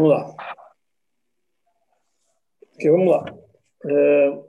[0.00, 0.34] Vamos lá.
[2.72, 3.38] Ok, vamos lá.
[3.84, 4.42] É,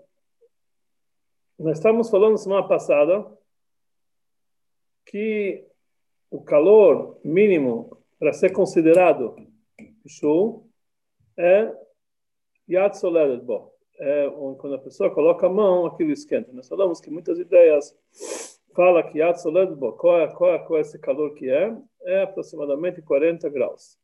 [1.60, 3.30] nós estávamos falando semana passada
[5.06, 5.68] que
[6.30, 9.36] o calor mínimo para ser considerado
[10.08, 10.70] show
[11.36, 11.70] é
[12.70, 13.74] Yad Soledet Bo.
[14.00, 16.54] É quando a pessoa coloca a mão, aquilo esquenta.
[16.54, 17.94] Nós falamos que muitas ideias
[18.74, 21.76] fala que Yad Soledet Bo, qual é, qual, é, qual é esse calor que é?
[22.04, 24.00] É aproximadamente 40 graus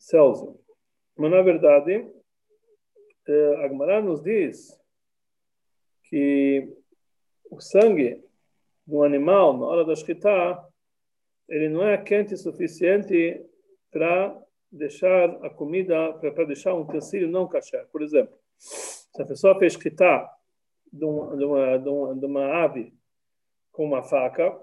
[0.00, 0.56] Celsius.
[1.16, 2.10] Mas, na verdade,
[3.28, 4.80] é, a Gemara nos diz
[6.04, 6.74] que
[7.50, 8.24] o sangue
[8.86, 10.66] do animal, na hora da shkita,
[11.48, 13.44] ele não é quente o suficiente
[13.90, 14.36] para
[14.72, 17.86] deixar a comida, para deixar um utensílio não kasher.
[17.88, 20.28] Por exemplo, se a pessoa fez shkita
[20.92, 21.44] de, uma, de,
[21.88, 22.94] uma, de uma ave
[23.70, 24.58] com uma faca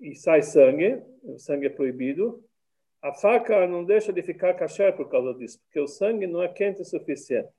[0.00, 2.47] e sai sangue, o sangue é proibido,
[3.02, 6.48] a faca não deixa de ficar kasher por causa disso, porque o sangue não é
[6.48, 7.50] quente o suficiente.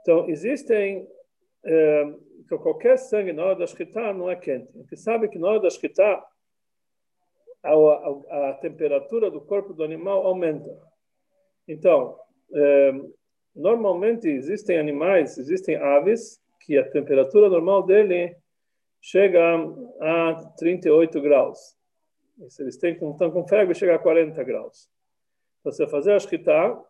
[0.00, 1.06] Então, existem.
[1.62, 4.70] É, então, qualquer sangue na hora da shkita não é quente.
[4.74, 6.02] A gente sabe que na hora da shkita,
[7.62, 10.70] a, a, a, temperatura do corpo do animal aumenta.
[11.68, 12.18] Então,
[12.52, 12.92] é,
[13.54, 18.36] normalmente existem animais, existem aves, que a temperatura normal dele
[19.00, 19.40] chega
[20.00, 21.76] a 38 graus.
[22.40, 24.88] E se eles têm, estão com febre, chega a 40 graus.
[25.60, 26.82] Então, se fazer a shkita,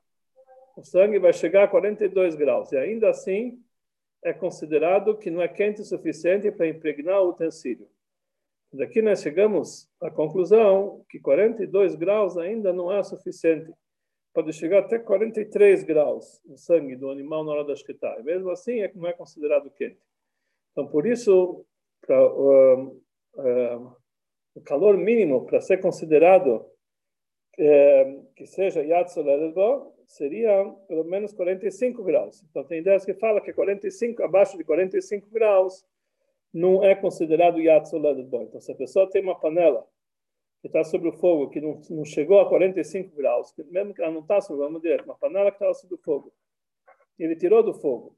[0.77, 2.71] o sangue vai chegar a 42 graus.
[2.73, 3.63] E ainda assim,
[4.23, 7.89] é considerado que não é quente o suficiente para impregnar o utensílio.
[8.73, 13.73] Daqui nós chegamos à conclusão que 42 graus ainda não é suficiente.
[14.33, 18.17] Pode chegar até 43 graus o sangue do animal na hora da shkita.
[18.21, 19.99] E mesmo assim, é não é considerado quente.
[20.71, 21.67] Então, por isso,
[22.01, 23.03] para, uh,
[23.35, 23.97] uh,
[24.55, 26.67] o calor mínimo para ser considerado
[27.59, 32.43] uh, que seja Yad Soledadbo seria pelo menos 45 graus.
[32.51, 35.85] Então, tem ideias que falam que 45, abaixo de 45 graus
[36.53, 38.43] não é considerado Yad Soledadbo.
[38.43, 39.87] Então, se a pessoa tem uma panela
[40.61, 44.13] que está sobre o fogo, que não, não chegou a 45 graus, mesmo que ela
[44.13, 46.33] não está sobre, vamos dizer, uma panela que estava sobre o fogo,
[47.19, 48.17] ele tirou do fogo,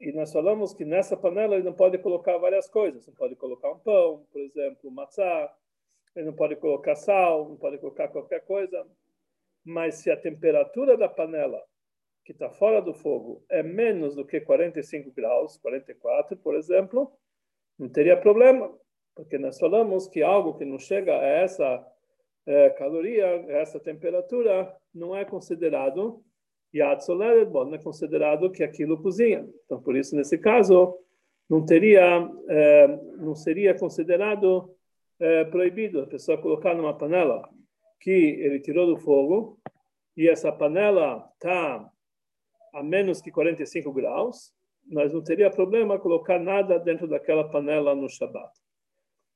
[0.00, 3.06] e nós falamos que nessa panela ele não pode colocar várias coisas.
[3.06, 5.52] Não pode colocar um pão, por exemplo, matzá.
[6.14, 8.86] Ele não pode colocar sal, não pode colocar qualquer coisa.
[9.64, 11.60] Mas se a temperatura da panela
[12.24, 17.12] que está fora do fogo é menos do que 45 graus, 44, por exemplo,
[17.78, 18.72] não teria problema,
[19.14, 21.86] porque nós falamos que algo que não chega a essa
[22.46, 26.22] é, caloria, a essa temperatura, não é considerado
[26.78, 29.46] Yad Soledet Bon é considerado que aquilo cozinha.
[29.64, 30.96] Então, por isso, nesse caso,
[31.48, 34.74] não teria, é, não seria considerado
[35.20, 37.48] é, proibido a pessoa colocar numa panela
[38.00, 39.58] que ele tirou do fogo
[40.16, 41.90] e essa panela está
[42.74, 44.52] a menos que 45 graus,
[44.86, 48.52] nós não teria problema colocar nada dentro daquela panela no Shabat.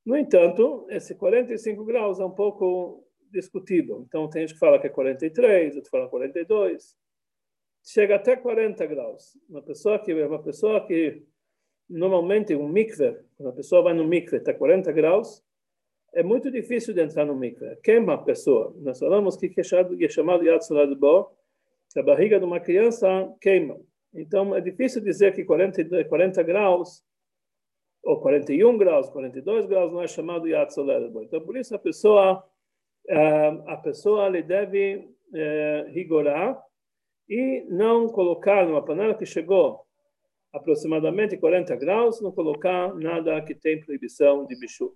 [0.05, 4.05] No entanto, esse 45 graus é um pouco discutível.
[4.07, 6.97] Então, tem gente que fala que é 43, outros falam 42
[7.83, 9.37] chega até 40 graus.
[9.49, 11.23] Uma pessoa que uma pessoa que
[11.89, 15.43] normalmente um mikve, quando a pessoa vai no mikve está 40 graus,
[16.15, 17.77] é muito difícil de entrar no mikve.
[17.83, 18.75] Queima a pessoa.
[18.79, 19.63] Nós falamos que é
[20.09, 21.31] chamado, Yad Bo,
[21.93, 23.07] que a barriga de uma criança
[23.41, 23.81] queima.
[24.15, 27.03] Então é difícil dizer que 40, 40 graus
[28.05, 30.71] ou 41 graus, 42 graus não é chamado Yad
[31.11, 31.23] Bo.
[31.23, 32.45] Então por isso a pessoa
[33.67, 36.63] a pessoa lhe deve eh, rigorar
[37.33, 39.87] e não colocar numa panela que chegou
[40.53, 44.95] aproximadamente 40 graus, não colocar nada que tem proibição de bichu.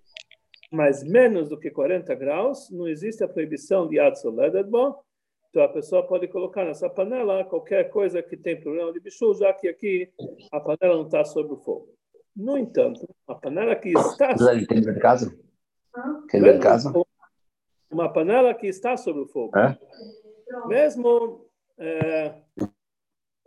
[0.71, 5.03] Mas menos do que 40 graus, não existe a proibição de atzolededbo,
[5.49, 9.51] então a pessoa pode colocar nessa panela qualquer coisa que tem problema de bichu, já
[9.51, 10.13] que aqui
[10.51, 11.89] a panela não está sobre o fogo.
[12.35, 14.35] No entanto, a panela que está...
[14.35, 15.35] Tem de casa?
[16.29, 16.93] Quer ver casa?
[17.89, 19.57] Uma panela que está sobre o fogo.
[19.57, 19.75] É?
[20.67, 21.46] Mesmo
[21.79, 22.41] é,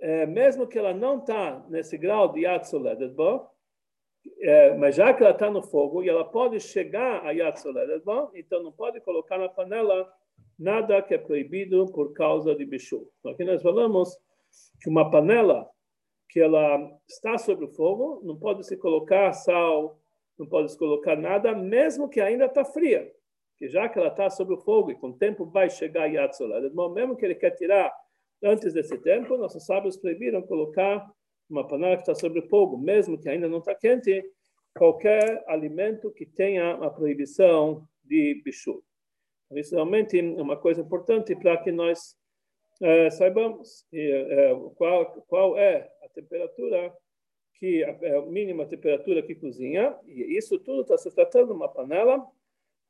[0.01, 3.49] é, mesmo que ela não está nesse grau de Yatzoledetbo,
[4.41, 8.63] é, mas já que ela está no fogo e ela pode chegar a Yatzoledetbo, então
[8.63, 10.11] não pode colocar na panela
[10.59, 13.11] nada que é proibido por causa de bichu.
[13.19, 14.17] Então, aqui nós falamos
[14.81, 15.69] que uma panela
[16.29, 16.79] que ela
[17.09, 19.99] está sobre o fogo, não pode se colocar sal,
[20.39, 23.11] não pode se colocar nada, mesmo que ainda está fria.
[23.59, 26.07] Que já que ela está sobre o fogo e com o tempo vai chegar a
[26.07, 27.93] Yatzoledetbo, mesmo que ele quer tirar
[28.43, 31.07] Antes desse tempo, nossos sábios proibiram colocar
[31.49, 34.25] uma panela que está sobre fogo, mesmo que ainda não está quente,
[34.77, 38.83] qualquer alimento que tenha a proibição de bichu.
[39.53, 42.17] Isso realmente é uma coisa importante para que nós
[42.81, 46.95] é, saibamos é, qual, qual é a temperatura
[47.61, 51.69] que é a mínima temperatura que cozinha, e isso tudo está se tratando de uma
[51.69, 52.27] panela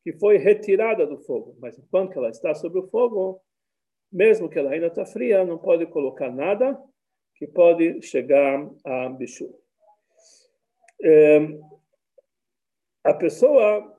[0.05, 3.43] que foi retirada do fogo, mas enquanto ela está sobre o fogo,
[4.13, 6.81] mesmo que ela ainda está fria, não pode colocar nada
[7.35, 9.53] que pode chegar a bicho.
[11.03, 11.39] É,
[13.03, 13.97] a pessoa,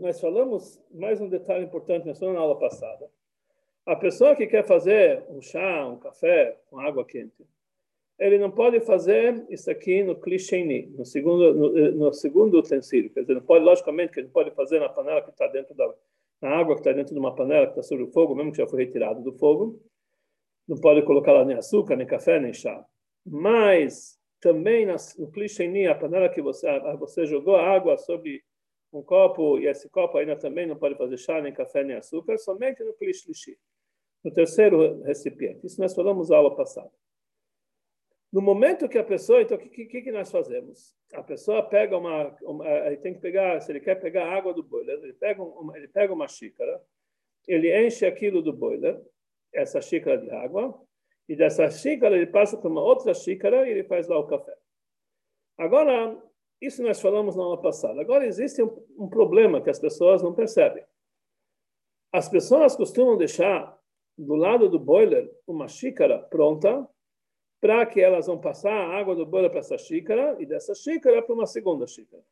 [0.00, 3.08] nós falamos mais um detalhe importante na aula passada.
[3.86, 7.46] A pessoa que quer fazer um chá, um café com água quente,
[8.18, 13.10] ele não pode fazer isso aqui no clichêni, no segundo, no, no, segundo utensílio.
[13.10, 15.92] Quer dizer, não pode, logicamente, que ele pode fazer na panela que está dentro da
[16.44, 18.58] na água que está dentro de uma panela que está sobre o fogo, mesmo que
[18.58, 19.80] já foi retirado do fogo.
[20.68, 22.84] Não pode colocar lá nem açúcar, nem café, nem chá.
[23.24, 26.68] Mas também no clichêni, a panela que você,
[26.98, 28.44] você jogou água sobre
[28.92, 32.36] um copo, e esse copo ainda também não pode fazer chá, nem café, nem açúcar,
[32.36, 33.56] somente no clichê,
[34.22, 35.66] no terceiro recipiente.
[35.66, 36.92] Isso nós falamos na aula passada.
[38.34, 40.92] No momento que a pessoa, então, o que, que, que, nós fazemos?
[41.12, 44.60] A pessoa pega uma, uma, ele tem que pegar, se ele quer pegar água do
[44.60, 46.82] boiler, ele pega, uma, ele pega uma xícara,
[47.46, 49.00] ele enche aquilo do boiler,
[49.52, 50.76] essa xícara de água,
[51.28, 54.56] e dessa xícara ele passa para uma outra xícara e ele faz lá o café.
[55.56, 56.20] Agora,
[56.60, 58.00] isso nós falamos na aula passada.
[58.00, 60.84] Agora, existe um, um problema que as pessoas não percebem.
[62.12, 63.78] As pessoas costumam deixar
[64.18, 66.84] do lado do boiler uma xícara pronta
[67.64, 71.22] para que elas vão passar a água do bolo para essa xícara e dessa xícara
[71.22, 72.22] para uma segunda xícara.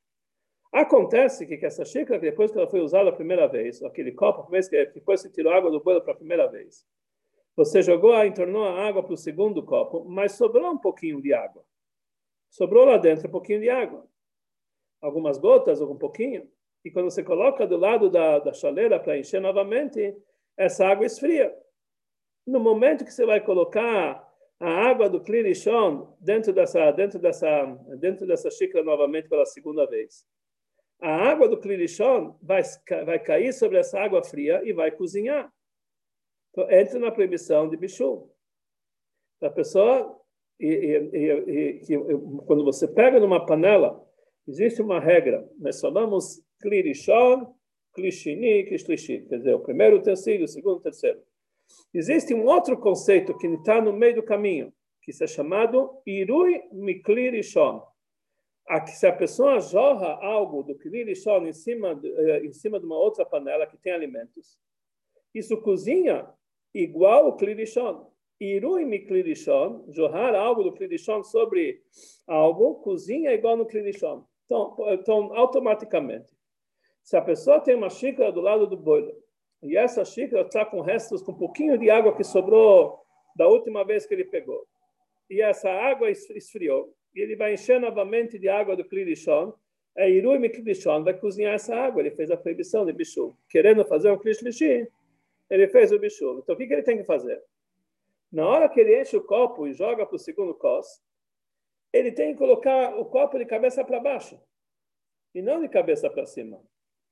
[0.70, 4.46] Acontece que, que essa xícara, depois que ela foi usada a primeira vez, aquele copo,
[4.92, 6.86] depois que tirou a água do bolo para a primeira vez,
[7.56, 11.64] você jogou, entornou a água para o segundo copo, mas sobrou um pouquinho de água.
[12.50, 14.06] Sobrou lá dentro um pouquinho de água.
[15.00, 16.46] Algumas gotas, algum pouquinho.
[16.84, 20.14] E quando você coloca do lado da, da chaleira para encher novamente,
[20.58, 21.56] essa água esfria.
[22.46, 24.30] No momento que você vai colocar
[24.62, 27.64] a água do Klirishon dentro dessa, dentro, dessa,
[27.98, 30.24] dentro dessa xícara novamente pela segunda vez.
[31.00, 32.62] A água do Klirishon vai,
[33.04, 35.52] vai cair sobre essa água fria e vai cozinhar.
[36.50, 38.30] Então, entra na proibição de bichu.
[39.42, 40.16] A pessoa,
[40.60, 41.96] e, e, e,
[42.46, 44.00] quando você pega numa panela,
[44.46, 45.44] existe uma regra.
[45.58, 47.52] Nós falamos Klirishon,
[47.94, 49.22] Klishini, Klishlishi.
[49.22, 51.20] Quer dizer, o primeiro utensílio, o segundo, o terceiro.
[51.92, 54.72] Existe um outro conceito que está no meio do caminho,
[55.02, 57.82] que é chamado Irui Miklirishon.
[58.66, 62.96] Aqui, se a pessoa jorra algo do Klirishon em cima, eh, em cima de uma
[62.96, 64.56] outra panela que tem alimentos,
[65.34, 66.28] isso cozinha
[66.72, 68.10] igual o Klirishon.
[68.40, 71.82] Irui Miklirishon, jorrar algo do Klirishon sobre
[72.26, 74.24] algo, cozinha igual no Klirishon.
[74.46, 76.32] Então, então, automaticamente,
[77.02, 79.21] se a pessoa tem uma xícara do lado do boiler
[79.62, 83.00] e essa xícara está com restos, com um pouquinho de água que sobrou
[83.36, 84.66] da última vez que ele pegou.
[85.30, 86.92] E essa água esfriou.
[87.14, 89.54] E ele vai encher novamente de água do Klirishon.
[89.96, 92.00] É Irui Miklishon vai cozinhar essa água.
[92.00, 93.36] Ele fez a proibição de bichu.
[93.48, 94.88] Querendo fazer um Klishlishi,
[95.48, 96.40] ele fez o bichu.
[96.42, 97.40] Então o que, que ele tem que fazer?
[98.32, 100.86] Na hora que ele enche o copo e joga para o segundo cos,
[101.92, 104.40] ele tem que colocar o copo de cabeça para baixo
[105.34, 106.60] e não de cabeça para cima,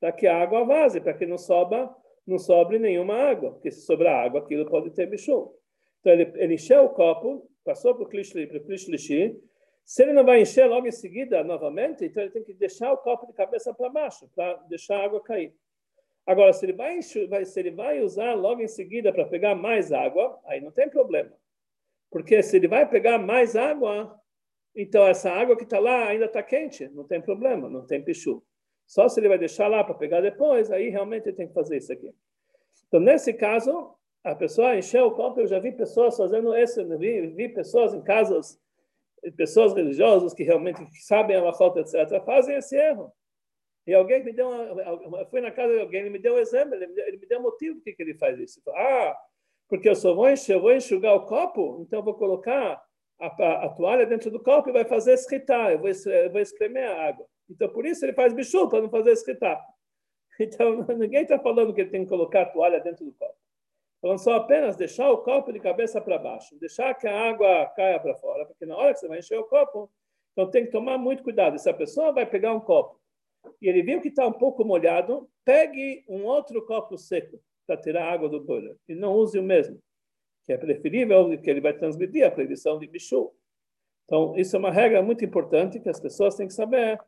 [0.00, 1.94] para que a água vaze, para que não soba
[2.30, 5.52] não sobre nenhuma água, porque se sobrar água, aquilo pode ter bicho.
[6.00, 9.36] Então ele, ele encheu o copo, passou para o clichlishi,
[9.84, 12.98] se ele não vai encher logo em seguida novamente, então ele tem que deixar o
[12.98, 15.52] copo de cabeça para baixo, para deixar a água cair.
[16.24, 19.90] Agora, se ele vai, encher, se ele vai usar logo em seguida para pegar mais
[19.90, 21.32] água, aí não tem problema.
[22.08, 24.16] Porque se ele vai pegar mais água,
[24.76, 28.42] então essa água que está lá ainda está quente, não tem problema, não tem pichu.
[28.86, 31.76] Só se ele vai deixar lá para pegar depois, aí realmente ele tem que fazer
[31.76, 32.12] isso aqui.
[32.88, 37.26] Então, nesse caso, a pessoa encheu o copo, eu já vi pessoas fazendo isso, vi,
[37.28, 38.58] vi pessoas em casas,
[39.36, 43.12] pessoas religiosas que realmente sabem a falta, etc., fazem esse erro.
[43.86, 46.74] E alguém me deu uma, fui na casa de alguém, ele me deu um exemplo,
[46.74, 48.60] ele me deu, ele me deu motivo por que ele faz isso.
[48.68, 49.16] Ah,
[49.68, 52.82] porque eu só vou encher, eu vou enxugar o copo, então eu vou colocar
[53.18, 56.40] a, a, a toalha dentro do copo e vai fazer escritar, eu vou, eu vou
[56.40, 57.26] espremer a água.
[57.48, 59.60] Então, por isso ele faz bichu, para não fazer escritar.
[60.44, 63.34] Então, ninguém está falando que ele tem que colocar a toalha dentro do copo.
[64.00, 68.00] Falando só apenas deixar o copo de cabeça para baixo, deixar que a água caia
[68.00, 69.90] para fora, porque na hora que você vai encher o copo,
[70.32, 71.58] então tem que tomar muito cuidado.
[71.58, 72.98] Se a pessoa vai pegar um copo
[73.60, 78.04] e ele viu que está um pouco molhado, pegue um outro copo seco para tirar
[78.04, 79.78] a água do boiler e não use o mesmo,
[80.46, 83.30] que é preferível que ele vai transmitir a proibição de bichu.
[84.06, 86.98] Então, isso é uma regra muito importante que as pessoas têm que saber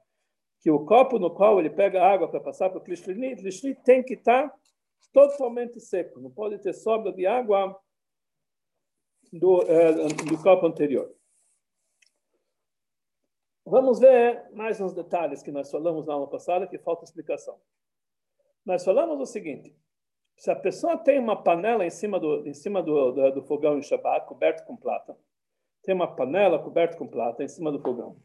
[0.63, 4.03] que o copo no qual ele pega água para passar para o clishli, clishli tem
[4.03, 4.51] que estar
[5.13, 7.77] totalmente seco, não pode ter sobra de água
[9.33, 11.13] do, é, do copo anterior.
[13.67, 17.61] Vamos ver mais uns detalhes que nós falamos na aula passada, que falta explicação.
[18.65, 19.77] Nós falamos o seguinte:
[20.37, 23.79] se a pessoa tem uma panela em cima do, em cima do, do, do fogão
[23.79, 25.17] em Shabbat, coberto com plata,
[25.83, 28.17] tem uma panela coberta com plata em cima do fogão.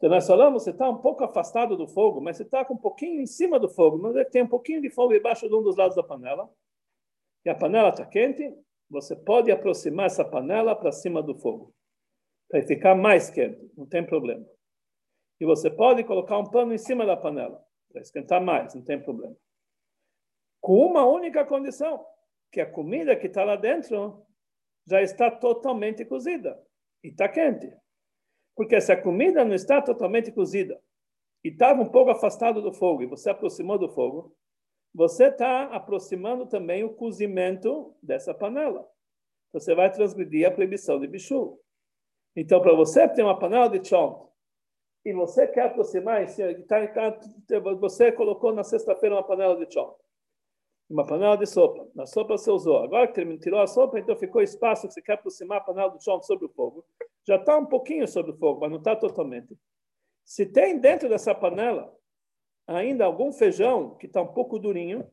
[0.00, 2.78] Então nós falamos, você está um pouco afastado do fogo, mas você está com um
[2.78, 5.62] pouquinho em cima do fogo, mas é tem um pouquinho de fogo embaixo de um
[5.62, 6.50] dos lados da panela,
[7.44, 8.50] e a panela está quente,
[8.88, 11.74] você pode aproximar essa panela para cima do fogo,
[12.48, 14.46] para ficar mais quente, não tem problema.
[15.38, 18.98] E você pode colocar um pano em cima da panela, para esquentar mais, não tem
[18.98, 19.36] problema
[20.60, 22.04] com uma única condição,
[22.52, 24.24] que a comida que está lá dentro
[24.86, 26.60] já está totalmente cozida
[27.02, 27.72] e está quente.
[28.54, 30.80] Porque se a comida não está totalmente cozida
[31.42, 34.36] e estava um pouco afastado do fogo e você aproximou do fogo,
[34.94, 38.86] você está aproximando também o cozimento dessa panela.
[39.52, 41.58] Você vai transgredir a proibição de bichu.
[42.36, 44.28] Então, para você ter uma panela de chont
[45.04, 46.26] e você quer aproximar,
[46.68, 47.18] tá, tá,
[47.78, 49.94] você colocou na sexta-feira uma panela de chont
[50.90, 51.88] uma panela de sopa.
[51.94, 52.78] Na sopa você usou.
[52.78, 56.02] Agora que tirou a sopa, então ficou espaço que você quer aproximar a panela do
[56.02, 56.84] chão sobre o fogo.
[57.24, 59.56] Já está um pouquinho sobre o fogo, mas não está totalmente.
[60.24, 61.96] Se tem dentro dessa panela
[62.66, 65.08] ainda algum feijão que está um pouco durinho,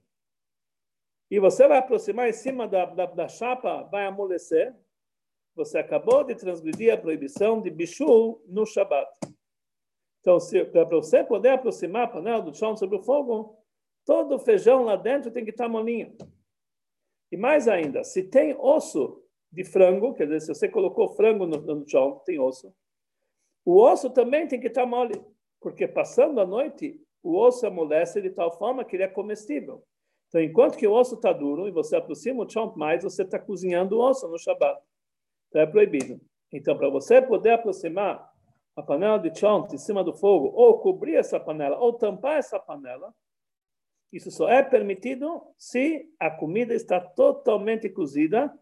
[1.29, 4.75] e você vai aproximar em cima da, da, da chapa, vai amolecer,
[5.55, 9.10] você acabou de transgredir a proibição de bichu no Shabat.
[10.22, 10.38] Então,
[10.72, 13.57] para você poder aproximar a panela do chão sobre o fogo,
[14.08, 16.16] Todo o feijão lá dentro tem que estar molinho.
[17.30, 19.22] E mais ainda, se tem osso
[19.52, 22.74] de frango, quer dizer, se você colocou frango no, no chão, tem osso,
[23.66, 25.22] o osso também tem que estar mole,
[25.60, 29.84] porque passando a noite, o osso amolece de tal forma que ele é comestível.
[30.30, 33.38] Então, enquanto que o osso está duro e você aproxima o chão mais, você está
[33.38, 34.82] cozinhando o osso no Shabat.
[35.50, 36.18] Então, é proibido.
[36.54, 38.26] Então, para você poder aproximar
[38.74, 42.58] a panela de chão em cima do fogo, ou cobrir essa panela, ou tampar essa
[42.58, 43.14] panela,
[44.12, 48.54] isso só é permitido se a comida está totalmente cozida,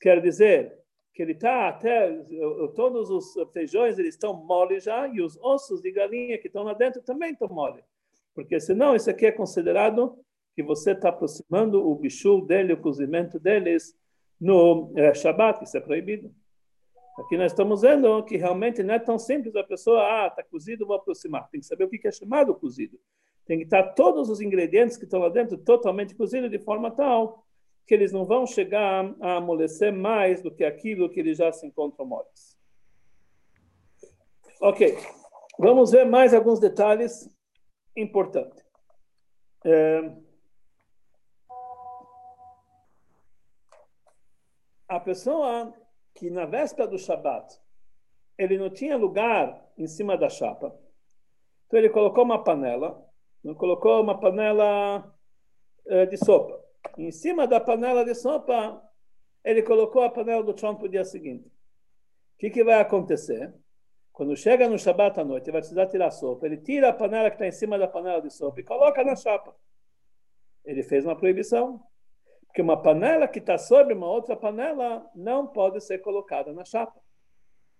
[0.00, 0.78] quer dizer
[1.12, 2.10] que ele está até
[2.74, 6.72] todos os feijões eles estão mole já e os ossos de galinha que estão lá
[6.72, 7.82] dentro também estão mole,
[8.34, 10.18] porque senão isso aqui é considerado
[10.54, 13.96] que você está aproximando o bichu dele, o cozimento deles
[14.40, 16.34] no é, Shabat, isso é proibido.
[17.18, 20.86] Aqui nós estamos vendo que realmente não é tão simples a pessoa, ah, está cozido,
[20.86, 21.48] vou aproximar.
[21.50, 22.98] Tem que saber o que é chamado cozido.
[23.44, 27.44] Tem que estar todos os ingredientes que estão lá dentro totalmente cozidos de forma tal
[27.86, 31.66] que eles não vão chegar a amolecer mais do que aquilo que eles já se
[31.66, 32.56] encontram moles.
[34.60, 34.96] Ok,
[35.58, 37.28] vamos ver mais alguns detalhes
[37.96, 38.64] importantes.
[39.64, 40.12] É...
[44.88, 45.74] A pessoa
[46.14, 47.58] que na véspera do Shabat
[48.38, 50.78] ele não tinha lugar em cima da chapa,
[51.66, 53.02] então ele colocou uma panela
[53.56, 55.12] colocou uma panela
[55.86, 56.60] eh, de sopa.
[56.96, 58.82] Em cima da panela de sopa,
[59.44, 61.48] ele colocou a panela do chão para o dia seguinte.
[61.48, 63.52] O que, que vai acontecer?
[64.12, 66.46] Quando chega no Shabat à noite, vai precisar tirar a sopa.
[66.46, 69.16] Ele tira a panela que está em cima da panela de sopa e coloca na
[69.16, 69.54] chapa.
[70.64, 71.82] Ele fez uma proibição.
[72.46, 77.00] Porque uma panela que está sobre uma outra panela não pode ser colocada na chapa.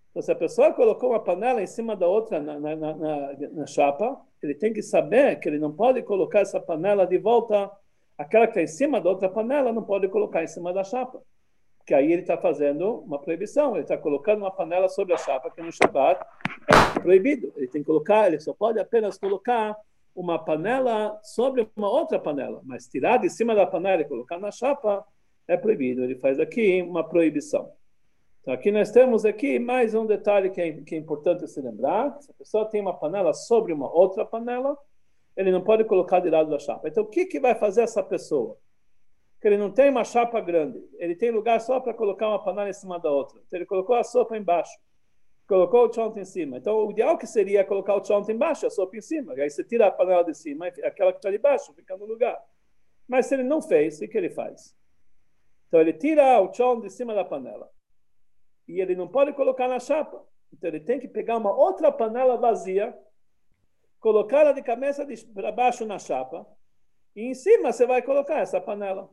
[0.09, 3.65] Então, se a pessoa colocou uma panela em cima da outra na, na, na, na,
[3.67, 7.69] chapa, ele tem que saber que ele não pode colocar essa panela de volta,
[8.17, 11.21] aquela que está em cima da outra panela, não pode colocar em cima da chapa.
[11.77, 15.51] Porque aí ele está fazendo uma proibição, ele está colocando uma panela sobre a chapa,
[15.51, 16.25] que no Shabbat
[16.95, 17.51] é proibido.
[17.57, 19.75] Ele tem que colocar, ele só pode apenas colocar
[20.15, 24.51] uma panela sobre uma outra panela, mas tirar de cima da panela e colocar na
[24.51, 25.05] chapa
[25.47, 26.03] é proibido.
[26.03, 27.69] Ele faz aqui uma proibição.
[28.43, 32.21] Então, aqui nós temos aqui mais um detalhe que é, que é importante se lembrar.
[32.21, 34.77] Se a pessoa tem uma panela sobre uma outra panela,
[35.37, 36.89] ele não pode colocar de lado da chapa.
[36.89, 38.57] Então, o que, que vai fazer essa pessoa?
[39.39, 42.69] Que ele não tem uma chapa grande, ele tem lugar só para colocar uma panela
[42.69, 43.39] em cima da outra.
[43.47, 44.77] Então, ele colocou a sopa embaixo,
[45.47, 46.57] colocou o chonto em cima.
[46.57, 49.31] Então, o ideal que seria colocar o chonto embaixo, a sopa em cima.
[49.35, 52.37] Aí você tira a panela de cima, aquela que está de baixo fica no lugar.
[53.07, 54.75] Mas se ele não fez, o que ele faz?
[55.69, 57.69] Então, ele tira o chonto de cima da panela
[58.67, 60.23] e ele não pode colocar na chapa.
[60.51, 62.97] Então ele tem que pegar uma outra panela vazia,
[63.99, 66.45] colocá-la de cabeça para baixo na chapa,
[67.15, 69.09] e em cima você vai colocar essa panela.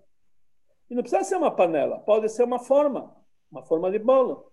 [0.88, 3.14] E não precisa ser uma panela, pode ser uma forma,
[3.50, 4.52] uma forma de bolo,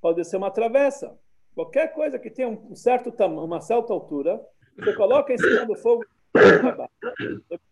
[0.00, 1.18] pode ser uma travessa,
[1.54, 4.44] qualquer coisa que tenha um certo uma certa altura,
[4.76, 6.04] você coloca em cima do fogo.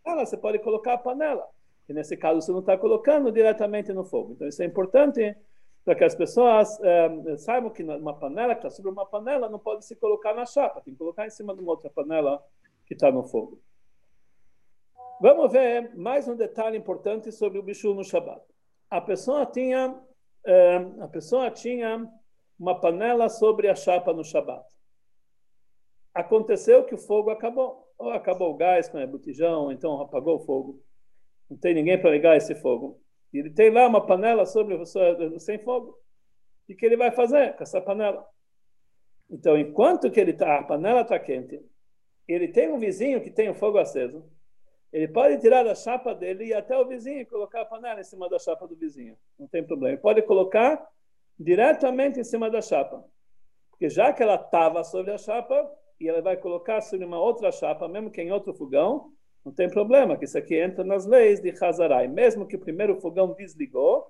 [0.04, 1.48] Você pode colocar a panela.
[1.88, 4.32] E nesse caso você não está colocando diretamente no fogo.
[4.32, 5.36] Então isso é importante
[5.84, 9.58] para que as pessoas é, saibam que uma panela que está sobre uma panela não
[9.58, 12.42] pode se colocar na chapa, tem que colocar em cima de uma outra panela
[12.86, 13.60] que está no fogo.
[15.20, 18.42] Vamos ver mais um detalhe importante sobre o bicho no Shabat.
[18.90, 19.96] A pessoa tinha,
[20.44, 22.08] é, a pessoa tinha
[22.58, 24.64] uma panela sobre a chapa no Shabat.
[26.14, 27.82] Aconteceu que o fogo acabou.
[27.98, 30.82] Ou acabou o gás com o botijão, então apagou o fogo.
[31.48, 33.00] Não tem ninguém para ligar esse fogo.
[33.32, 34.78] E ele tem lá uma panela sobre
[35.38, 35.98] sem fogo.
[36.68, 38.26] O que ele vai fazer com essa panela?
[39.30, 41.60] Então, enquanto que ele tá, a panela está quente,
[42.28, 44.24] ele tem um vizinho que tem o fogo aceso,
[44.92, 48.04] ele pode tirar da chapa dele e até o vizinho e colocar a panela em
[48.04, 49.16] cima da chapa do vizinho.
[49.38, 49.94] Não tem problema.
[49.94, 50.86] Ele pode colocar
[51.38, 53.02] diretamente em cima da chapa.
[53.70, 57.50] Porque já que ela estava sobre a chapa, e ela vai colocar sobre uma outra
[57.50, 59.12] chapa, mesmo que em outro fogão,
[59.44, 62.06] não tem problema, que isso aqui entra nas leis de Hazarai.
[62.08, 64.08] Mesmo que o primeiro fogão desligou,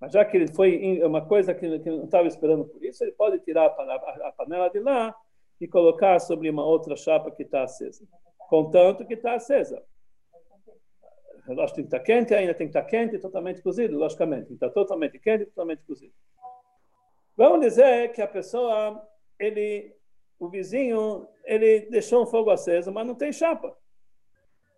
[0.00, 3.38] mas já que ele foi uma coisa que não estava esperando por isso, ele pode
[3.40, 5.14] tirar a panela de lá
[5.60, 8.04] e colocar sobre uma outra chapa que está acesa.
[8.48, 9.82] Contanto que está acesa
[11.44, 14.52] o relógio tem que estar quente, ainda tem que estar quente e totalmente cozido, logicamente.
[14.52, 16.12] Está totalmente quente totalmente cozido.
[17.36, 19.06] Vamos dizer que a pessoa,
[19.38, 19.94] ele,
[20.38, 23.76] o vizinho, ele deixou um fogo aceso, mas não tem chapa.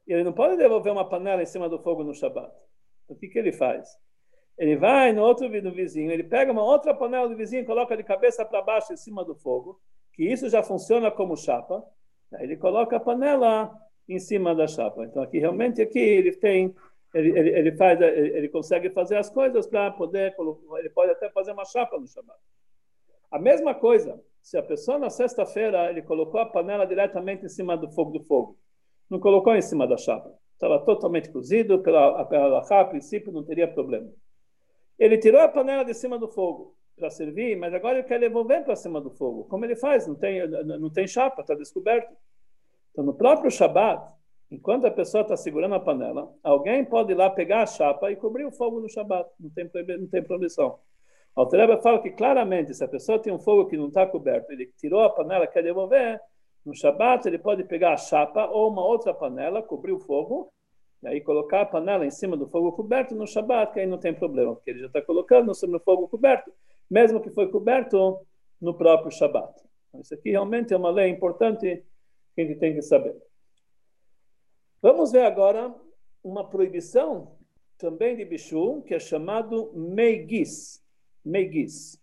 [0.07, 2.53] Ele não pode devolver uma panela em cima do fogo no Shabat.
[3.05, 3.89] Então, o que, que ele faz?
[4.57, 8.03] Ele vai no outro no vizinho, ele pega uma outra panela do vizinho, coloca de
[8.03, 9.81] cabeça para baixo em cima do fogo,
[10.15, 11.85] que isso já funciona como chapa.
[12.35, 13.71] Aí ele coloca a panela
[14.09, 15.05] em cima da chapa.
[15.05, 16.75] Então aqui realmente aqui ele tem
[17.15, 20.35] ele, ele, ele faz ele, ele, consegue fazer as coisas para poder
[20.79, 22.39] ele pode até fazer uma chapa no Shabat.
[23.31, 27.77] A mesma coisa, se a pessoa na sexta-feira ele colocou a panela diretamente em cima
[27.77, 28.59] do fogo do fogo,
[29.11, 33.69] não colocou em cima da chapa, estava totalmente cozido pela pela a princípio não teria
[33.69, 34.11] problema.
[34.99, 38.65] Ele tirou a panela de cima do fogo para servir, mas agora ele quer devolver
[38.65, 39.45] para cima do fogo.
[39.45, 40.07] Como ele faz?
[40.07, 42.13] Não tem não tem chapa, está descoberto.
[42.93, 44.11] Então, no próprio Shabat,
[44.51, 48.17] enquanto a pessoa está segurando a panela, alguém pode ir lá pegar a chapa e
[48.17, 49.29] cobrir o fogo no Shabat.
[49.39, 50.79] Não tem, não tem proibição.
[51.37, 54.51] O Altareba fala que claramente, se a pessoa tem um fogo que não está coberto,
[54.51, 56.19] ele tirou a panela, quer devolver,
[56.67, 60.53] no Shabat ele pode pegar a chapa ou uma outra panela, cobrir o fogo,
[61.01, 63.99] e aí colocar a panela em cima do fogo coberto no Shabat, que aí não
[63.99, 66.53] tem problema, porque ele já está colocando sobre o fogo coberto,
[66.91, 68.19] mesmo que foi coberto
[68.61, 69.63] no próprio Shabat.
[69.89, 71.85] Então, isso aqui realmente é uma lei importante
[72.35, 73.17] que a gente tem que saber.
[74.83, 75.73] Vamos ver agora
[76.23, 77.37] uma proibição
[77.79, 80.83] também de bichu, que é chamado meigis.
[81.25, 81.95] Meigis.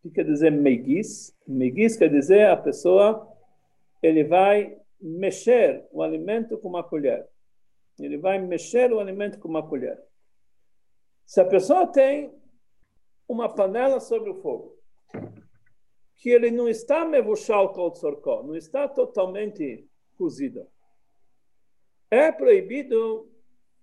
[0.00, 1.32] O que quer dizer meigis?
[1.46, 3.31] Meigis quer dizer a pessoa,
[4.02, 7.26] ele vai mexer o alimento com uma colher.
[7.98, 9.98] Ele vai mexer o alimento com uma colher.
[11.24, 12.34] Se a pessoa tem
[13.28, 14.76] uma panela sobre o fogo,
[16.16, 20.66] que ele não está mevushal kol tzorko, não está totalmente cozido.
[22.10, 23.30] É proibido,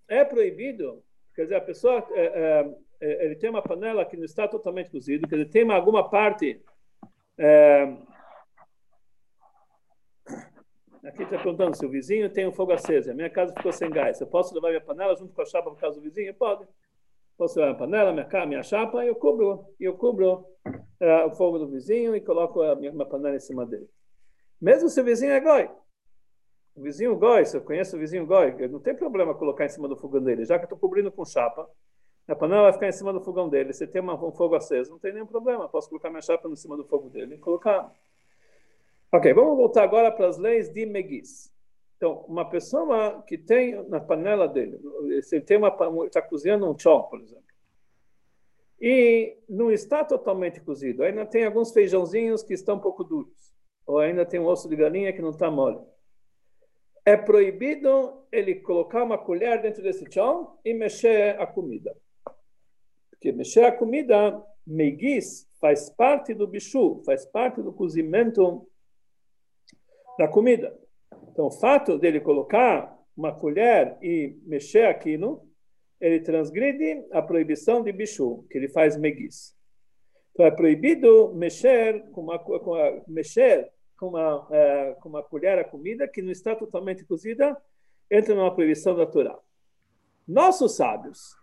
[0.08, 1.04] é proibido,
[1.34, 4.92] quer dizer, a pessoa, é, é, é ele tem uma panela que não está totalmente
[4.92, 6.62] cozida, quer dizer, tem alguma parte...
[7.38, 7.98] É,
[11.04, 13.90] aqui está perguntando se o vizinho tem um fogo aceso, a minha casa ficou sem
[13.90, 16.34] gás, eu posso levar minha panela junto com a chapa para casa do vizinho?
[16.34, 16.68] Pode
[17.40, 21.70] posso levar a panela, minha, minha chapa, eu cubro, eu cubro uh, o fogo do
[21.70, 23.88] vizinho e coloco a minha, minha panela em cima dele.
[24.62, 25.70] Mesmo se o vizinho é goi.
[26.76, 29.88] O vizinho goi, se eu conheço o vizinho goi, não tem problema colocar em cima
[29.88, 31.66] do fogão dele, já que eu estou cobrindo com chapa,
[32.28, 33.72] a panela vai ficar em cima do fogão dele.
[33.72, 35.68] Se tem uma, um fogo aceso, não tem nenhum problema.
[35.70, 37.90] Posso colocar minha chapa em cima do fogo dele e colocar.
[39.12, 41.52] Ok, vamos voltar agora para as leis de Megis.
[41.98, 44.80] Então, uma pessoa que tem na panela dele,
[45.24, 47.44] se tem uma está cozinhando um chão, por exemplo,
[48.80, 53.54] e não está totalmente cozido, ainda tem alguns feijãozinhos que estão um pouco duros,
[53.86, 55.80] ou ainda tem um osso de galinha que não está mole.
[57.04, 61.98] É proibido ele colocar uma colher dentro desse chão e mexer a comida.
[63.10, 68.70] Porque mexer a comida, meiguis, faz parte do bichu, faz parte do cozimento
[70.20, 70.78] da comida.
[71.32, 75.48] Então, o fato dele colocar uma colher e mexer aquilo,
[76.00, 79.56] ele transgride a proibição de bichu, que ele faz meguis.
[80.34, 85.64] Então, é proibido mexer com uma, com mexer com uma, é, com uma colher a
[85.64, 87.58] comida que não está totalmente cozida,
[88.12, 89.40] entra numa proibição Torá.
[90.28, 91.34] Nossos sábios,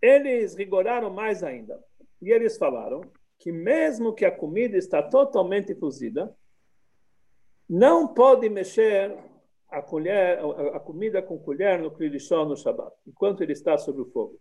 [0.00, 1.78] eles rigoraram mais ainda.
[2.22, 3.02] E eles falaram
[3.38, 6.34] que mesmo que a comida está totalmente cozida,
[7.68, 9.16] não pode mexer
[9.68, 10.38] a colher,
[10.74, 14.38] a comida com colher no Krilichon no Shabbat, enquanto ele está sobre o fogo.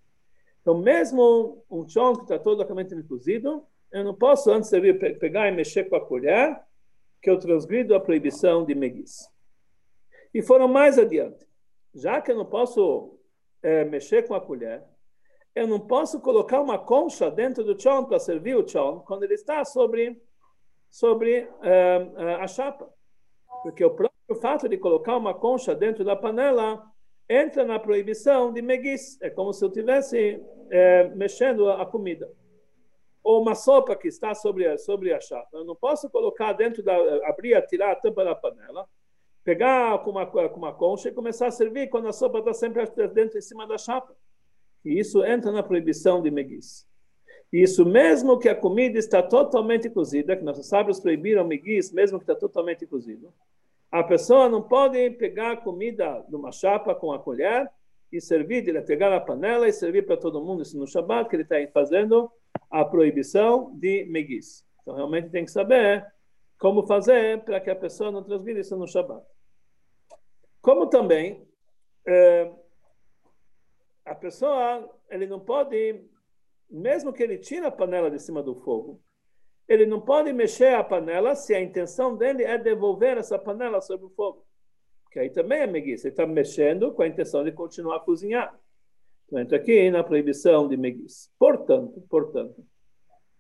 [0.62, 5.48] Então, mesmo um chão que está totalmente cozido, eu não posso antes de vir pegar
[5.48, 6.60] e mexer com a colher,
[7.22, 9.30] que eu transgrido a proibição de meguis.
[10.34, 11.46] E foram mais adiante.
[11.94, 13.20] Já que eu não posso
[13.62, 14.84] é, mexer com a colher,
[15.56, 19.36] eu não posso colocar uma concha dentro do chão para servir o chão quando ele
[19.36, 20.20] está sobre,
[20.90, 22.92] sobre é, a chapa.
[23.64, 26.84] Porque o próprio fato de colocar uma concha dentro da panela
[27.30, 29.20] entra na proibição de meguis.
[29.22, 32.30] É como se eu estivesse é, mexendo a comida.
[33.24, 35.48] Ou uma sopa que está sobre, sobre a chapa.
[35.54, 36.94] Eu não posso colocar dentro da.
[37.28, 38.86] abrir, tirar a tampa da panela,
[39.46, 42.86] pegar com uma, com uma concha e começar a servir quando a sopa está sempre
[43.14, 44.14] dentro em cima da chapa.
[44.84, 46.86] E isso entra na proibição de meguis.
[47.52, 52.24] Isso mesmo que a comida está totalmente cozida, que nossos sábios proibiram meguis, mesmo que
[52.24, 53.32] está totalmente cozido.
[53.94, 57.70] A pessoa não pode pegar comida numa chapa com a colher
[58.12, 61.36] e servir, ele pegar na panela e servir para todo mundo isso no Shabat, que
[61.36, 62.32] ele está fazendo
[62.72, 64.66] a proibição de meguis.
[64.82, 66.12] Então, realmente tem que saber
[66.58, 69.24] como fazer para que a pessoa não transgrida isso no Shabat.
[70.60, 71.48] Como também,
[72.08, 72.52] é,
[74.06, 76.04] a pessoa, ele não pode,
[76.68, 79.00] mesmo que ele tire a panela de cima do fogo,
[79.68, 84.06] ele não pode mexer a panela se a intenção dele é devolver essa panela sobre
[84.06, 84.46] o fogo.
[85.12, 86.08] Que aí também é meguiça.
[86.08, 88.60] Ele está mexendo com a intenção de continuar a cozinhar.
[89.26, 91.30] Então, entra aqui na proibição de meguiça.
[91.40, 92.66] Portanto, portanto,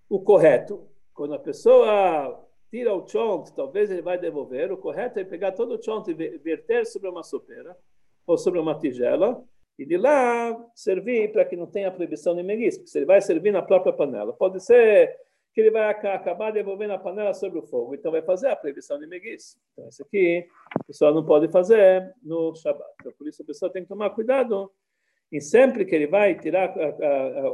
[0.10, 5.24] o correto, quando a pessoa tira o chont, talvez ele vai devolver, o correto é
[5.24, 7.78] pegar todo o chont e verter sobre uma sopeira
[8.26, 9.44] ou sobre uma tigela
[9.78, 13.22] e de lá servir para que não tenha proibição de meguiça, porque se ele vai
[13.22, 14.34] servir na própria panela.
[14.34, 15.16] Pode ser
[15.54, 17.94] que ele vai acabar devolvendo a panela sobre o fogo.
[17.94, 19.58] Então, vai fazer a proibição de meguice.
[19.74, 20.48] Então, isso aqui,
[20.82, 22.89] o pessoal não pode fazer no Shabat.
[23.00, 24.72] Então, por isso, a pessoa tem que tomar cuidado.
[25.32, 26.74] E sempre que ele vai tirar,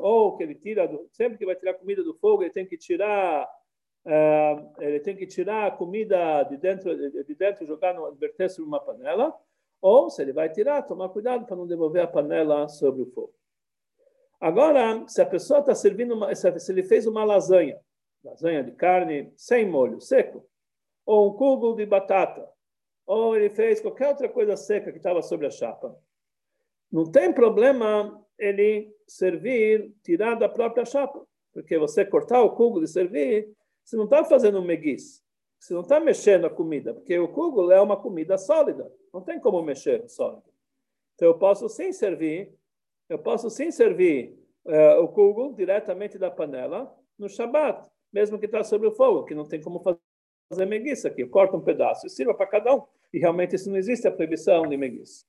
[0.01, 3.49] ou que ele tira, sempre que vai tirar comida do fogo, ele tem que tirar,
[4.79, 8.79] ele tem que tirar a comida de dentro, de dentro jogar no verter sobre uma
[8.79, 9.33] panela.
[9.81, 13.33] Ou, se ele vai tirar, tomar cuidado para não devolver a panela sobre o fogo.
[14.39, 17.77] Agora, se a pessoa está servindo, uma, se ele fez uma lasanha,
[18.23, 20.45] lasanha de carne sem molho, seco,
[21.05, 22.47] ou um cubo de batata,
[23.05, 25.97] ou ele fez qualquer outra coisa seca que estava sobre a chapa.
[26.91, 32.87] Não tem problema ele servir, tirar da própria chapa, porque você cortar o cubo de
[32.87, 33.51] servir,
[33.83, 35.23] você não está fazendo um meguiz,
[35.59, 39.39] você não está mexendo a comida, porque o cubo é uma comida sólida, não tem
[39.39, 40.43] como mexer sólido.
[41.15, 42.53] Então eu posso sim servir,
[43.09, 48.63] eu posso sim servir uh, o cubo diretamente da panela no Shabat mesmo que está
[48.63, 51.25] sobre o fogo, que não tem como fazer meguiça aqui.
[51.25, 52.83] Corta um pedaço e sirva para cada um.
[53.13, 55.25] E realmente isso não existe a proibição de meguiça.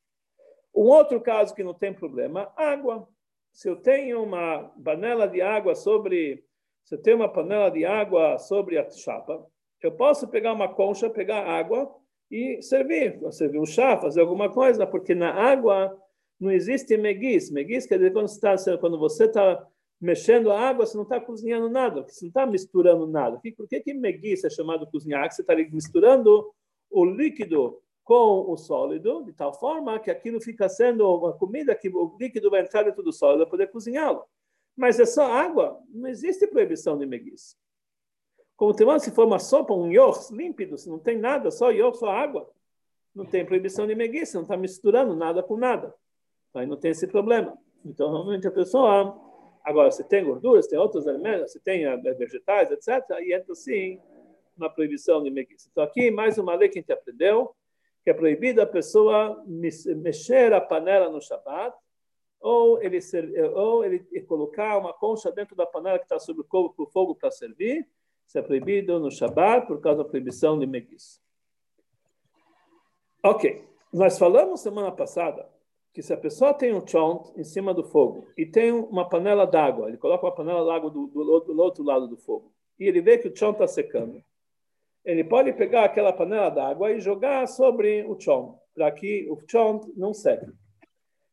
[0.75, 3.09] Um outro caso que não tem problema, água.
[3.53, 6.45] Se eu tenho uma panela de água sobre,
[6.85, 9.45] se eu tenho uma panela de água sobre a chapa,
[9.83, 11.93] eu posso pegar uma concha, pegar água
[12.31, 15.99] e servir, servir um chá, fazer alguma coisa, porque na água
[16.39, 17.51] não existe meguiz.
[17.51, 19.67] Meguiz quer dizer quando, está, quando você está
[20.01, 23.41] mexendo a água, você não está cozinhando nada, você não está misturando nada.
[23.57, 25.31] Por que, que meguiça é chamado cozinhar?
[25.31, 26.51] Você está misturando
[26.91, 31.89] o líquido com o sólido, de tal forma que aquilo fica sendo uma comida que
[31.89, 34.25] o líquido vai entrar dentro do sólido para poder cozinhá-lo.
[34.75, 37.55] Mas é só água, não existe proibição de meguiça.
[38.57, 41.99] Como tem se for uma sopa, um yoch límpido, se não tem nada, só yoch,
[41.99, 42.51] só água,
[43.15, 45.95] não tem proibição de meguiça, não está misturando nada com nada.
[46.55, 47.57] Aí não tem esse problema.
[47.85, 49.30] Então, realmente, a pessoa
[49.65, 54.01] Agora, se tem gorduras, tem outros alimentos, se tem eh, vegetais, etc., aí entra sim
[54.57, 55.69] na proibição de meguiça.
[55.71, 57.55] Então, aqui, mais uma lei que a gente aprendeu,
[58.03, 61.77] que é proibida a pessoa mexer a panela no Shabat,
[62.41, 62.99] ou ele,
[63.55, 67.87] ou ele colocar uma concha dentro da panela que está sob o fogo para servir,
[68.27, 71.21] isso é proibido no Shabat por causa da proibição de meguiça.
[73.23, 75.47] Ok, nós falamos semana passada
[75.93, 79.45] que se a pessoa tem um chont em cima do fogo e tem uma panela
[79.45, 83.01] d'água, ele coloca uma panela d'água do, do, do, outro lado do fogo e ele
[83.01, 84.23] vê que o chont está secando,
[85.05, 89.93] ele pode pegar aquela panela d'água e jogar sobre o chont para que o chont
[89.97, 90.47] não seque.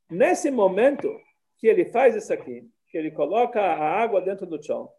[0.09, 1.15] Nesse momento
[1.57, 4.89] que ele faz isso aqui, que ele coloca a água dentro do chont,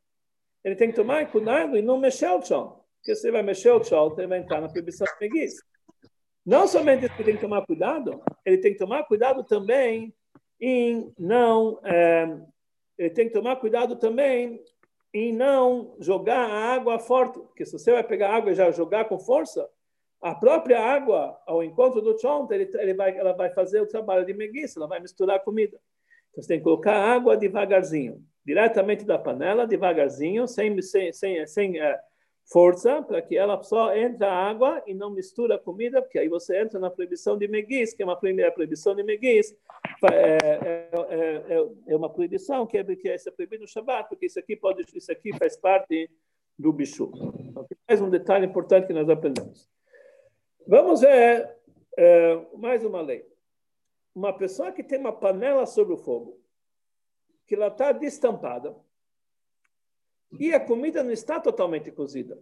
[0.63, 3.71] ele tem que tomar cuidado e não mexer o chont, porque se ele vai mexer
[3.71, 5.63] o chont, ele vai entrar na proibição de preguiça.
[6.49, 10.15] Não somente ele tem que tomar cuidado, ele tem que tomar cuidado também
[10.59, 11.79] em não.
[11.85, 12.39] É,
[12.97, 14.59] ele tem que tomar cuidado também
[15.13, 19.05] em não jogar a água forte, porque se você vai pegar água e já jogar
[19.05, 19.69] com força,
[20.23, 24.25] a própria água, ao encontro do chont, ele, ele vai, ela vai fazer o trabalho
[24.25, 25.79] de meguiça, ela vai misturar a comida.
[26.31, 31.79] Então, Você tem que colocar água devagarzinho, diretamente da panela, devagarzinho, sem, sem, sem, sem
[31.79, 31.99] uh,
[32.51, 36.29] força, para que ela só entre a água e não mistura a comida, porque aí
[36.29, 39.55] você entra na proibição de meguiz, que é uma primeira proibição de meguiz,
[40.11, 44.39] é, é, é, é, uma proibição que é, que é proibido no Shabbat, porque isso
[44.39, 46.11] aqui pode, isso aqui faz parte
[46.59, 47.11] do bicho.
[47.87, 49.69] Mais um detalhe importante que nós aprendemos.
[50.67, 51.55] Vamos ver
[51.99, 53.27] é, mais uma lei.
[54.15, 56.41] Uma pessoa que tem uma panela sobre o fogo,
[57.47, 58.75] que ela está destampada,
[60.33, 62.39] e a comida não está totalmente cozida.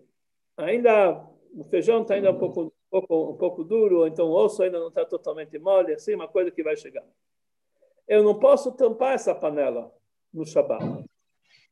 [0.57, 4.33] Ainda o feijão está ainda um pouco, um pouco, um pouco duro, ou então o
[4.33, 7.05] osso ainda não está totalmente mole, assim, uma coisa que vai chegar.
[8.07, 9.93] Eu não posso tampar essa panela
[10.33, 11.05] no Shabat.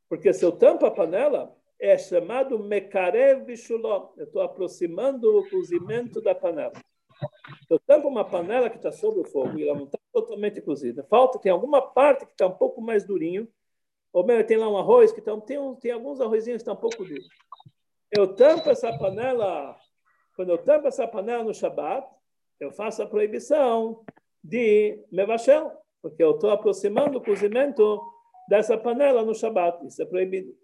[0.09, 4.13] Porque se eu tampo a panela, é chamado mekarev bishuló.
[4.17, 6.73] Eu estou aproximando o cozimento da panela.
[7.69, 11.05] Eu tampo uma panela que está sobre o fogo e ela não está totalmente cozida.
[11.05, 13.49] Falta, tem alguma parte que está um pouco mais durinho,
[14.15, 16.77] ou mesmo tem lá um arroz que tá, tem, um, tem alguns arrozinhos que estão
[16.77, 17.29] tá um pouco duros.
[18.13, 19.77] Eu tampo essa panela,
[20.37, 22.07] quando eu tampo essa panela no Shabat,
[22.61, 24.05] eu faço a proibição
[24.43, 28.01] de mevachel, porque eu estou aproximando o cozimento
[28.49, 29.85] dessa panela no Shabat.
[29.85, 30.57] Isso é proibido.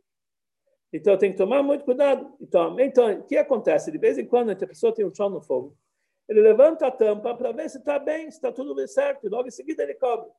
[0.93, 2.33] Então, tem que tomar muito cuidado.
[2.41, 3.91] Então, então o que acontece?
[3.91, 5.77] De vez em quando, a pessoa tem um chão no fogo.
[6.29, 9.49] Ele levanta a tampa para ver se está bem, se está tudo certo, e logo
[9.49, 10.31] em seguida ele cobre.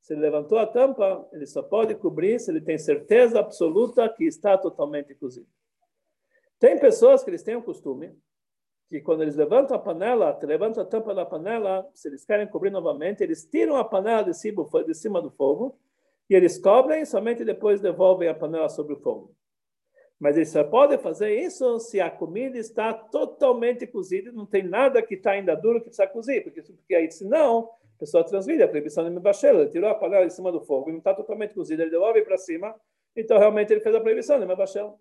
[0.00, 4.24] Se ele levantou a tampa, ele só pode cobrir se ele tem certeza absoluta que
[4.24, 5.48] está totalmente cozido.
[6.58, 8.14] Tem pessoas que eles têm o costume
[8.90, 12.70] que quando eles levantam a panela, levantam a tampa da panela, se eles querem cobrir
[12.70, 15.78] novamente, eles tiram a panela de cima, de cima do fogo
[16.28, 19.32] e eles cobrem, somente depois devolvem a panela sobre o fogo.
[20.18, 25.00] Mas eles só podem fazer isso se a comida está totalmente cozida, não tem nada
[25.00, 29.04] que está ainda duro que precisa cozir, porque, porque aí, senão, pessoa transvide a proibição
[29.04, 31.82] de Mebachel, ele tirou a panela de cima do fogo e não está totalmente cozida,
[31.82, 32.74] ele devolve para cima,
[33.14, 34.98] então realmente ele fez a proibição de Mebachel.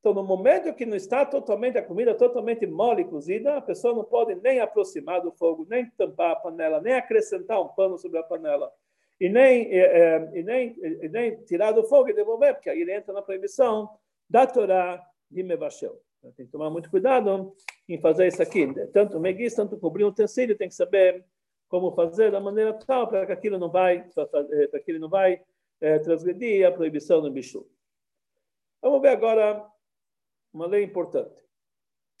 [0.00, 4.02] Então, no momento que não está totalmente a comida totalmente mole cozida, a pessoa não
[4.02, 8.22] pode nem aproximar do fogo, nem tampar a panela, nem acrescentar um pano sobre a
[8.22, 8.72] panela,
[9.20, 12.92] e nem, é, e nem, e nem tirar do fogo e devolver, porque aí ele
[12.92, 13.88] entra na proibição
[14.28, 15.00] da Torá
[15.30, 16.00] de Mebachel.
[16.36, 17.52] Tem que tomar muito cuidado
[17.88, 18.72] em fazer isso aqui.
[18.92, 21.24] Tanto o meguiz, tanto cobrir o utensílio, tem que saber
[21.72, 25.42] como fazer da maneira tal para que aquilo não vai, para que ele não vai
[25.80, 27.66] é, transgredir a proibição do bicho.
[28.82, 29.66] Vamos ver agora
[30.52, 31.34] uma lei importante.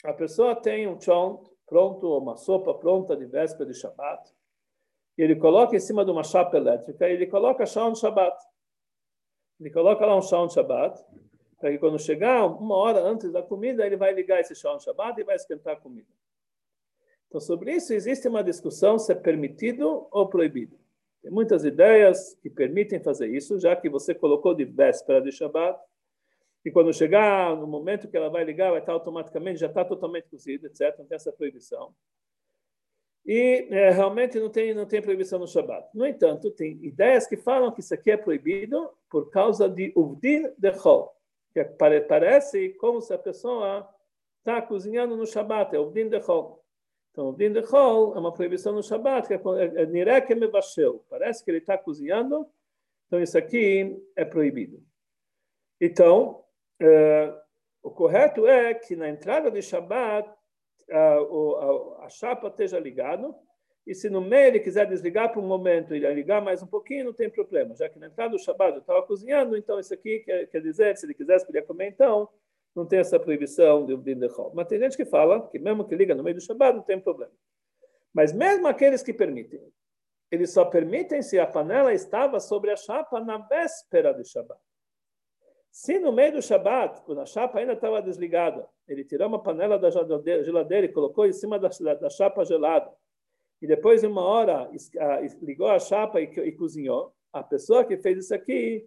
[0.04, 4.32] A pessoa tem um chão pronto, uma sopa pronta de véspera de Shabbat,
[5.18, 8.42] e ele coloca em cima de uma chapa elétrica, e ele coloca chão de Shabbat.
[9.60, 10.98] Ele coloca lá um chão de Shabbat,
[11.58, 14.84] para que quando chegar uma hora antes da comida, ele vai ligar esse chão de
[14.84, 16.08] Shabbat e vai esquentar a comida.
[17.32, 20.78] Então, sobre isso, existe uma discussão se é permitido ou proibido.
[21.22, 25.80] Tem muitas ideias que permitem fazer isso, já que você colocou de véspera de Shabbat,
[26.62, 30.28] e quando chegar no momento que ela vai ligar, vai estar automaticamente, já está totalmente
[30.28, 30.94] cozido, etc.
[30.98, 31.94] Não tem essa proibição.
[33.24, 35.88] E é, realmente não tem, não tem proibição no Shabbat.
[35.94, 40.52] No entanto, tem ideias que falam que isso aqui é proibido por causa de Uvdin
[40.58, 41.10] de Chol,
[41.54, 43.88] que parece como se a pessoa
[44.40, 46.61] está cozinhando no Shabbat, é Uvdin de Chol.
[47.12, 50.34] Então, o din de chol é uma proibição no Shabat, que é, é, é nireke
[50.34, 51.04] mevashel.
[51.10, 52.48] Parece que ele está cozinhando,
[53.06, 54.82] então isso aqui é proibido.
[55.78, 56.42] Então,
[56.80, 57.32] é,
[57.82, 60.26] o correto é que na entrada de Shabat
[60.90, 63.34] a, a, a chapa esteja ligada,
[63.86, 67.06] e se no meio ele quiser desligar por um momento e ligar mais um pouquinho,
[67.06, 70.20] não tem problema, já que na entrada do Shabat eu estava cozinhando, então isso aqui
[70.20, 72.28] quer, quer dizer, se ele quisesse, podia comer então,
[72.74, 74.52] não tem essa proibição de Ubdin Dechol.
[74.54, 76.98] Mas tem gente que fala que mesmo que liga no meio do Shabbat, não tem
[76.98, 77.32] problema.
[78.12, 79.60] Mas mesmo aqueles que permitem,
[80.30, 84.60] eles só permitem se a panela estava sobre a chapa na véspera do Shabbat.
[85.70, 89.78] Se no meio do Shabbat, quando a chapa ainda estava desligada, ele tirou uma panela
[89.78, 91.70] da geladeira e colocou em cima da,
[92.10, 92.90] chapa gelada,
[93.60, 94.70] e depois de uma hora
[95.40, 98.86] ligou a chapa e, e cozinhou, a pessoa que fez isso aqui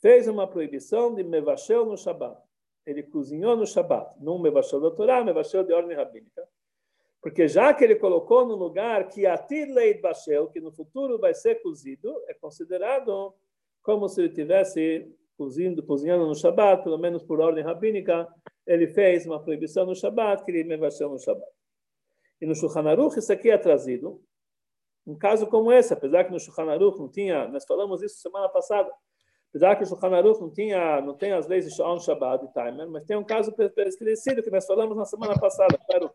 [0.00, 2.40] fez uma proibição de mevachel no Shabbat
[2.86, 6.46] ele cozinhou no Shabat, não mevashel da Torá, mevashel de ordem rabínica.
[7.20, 11.34] Porque já que ele colocou no lugar que atir leit bashel, que no futuro vai
[11.34, 13.34] ser cozido, é considerado
[13.82, 18.28] como se ele tivesse cozinhando, cozinhando no Shabat, pelo menos por ordem rabínica,
[18.66, 21.50] ele fez uma proibição no Shabat, que ele mevashel no Shabat.
[22.40, 24.22] E no Shulchan Aruch isso aqui é trazido,
[25.06, 28.48] um caso como esse, apesar que no Shulchan Aruch não tinha, nós falamos isso semana
[28.48, 28.90] passada,
[29.50, 32.48] Apesar que o Shulchan Aruch não, tinha, não tem as leis de Shaon Shabbat e
[32.52, 36.10] Timer, mas tem um caso esclarecido que nós falamos na semana passada, claro,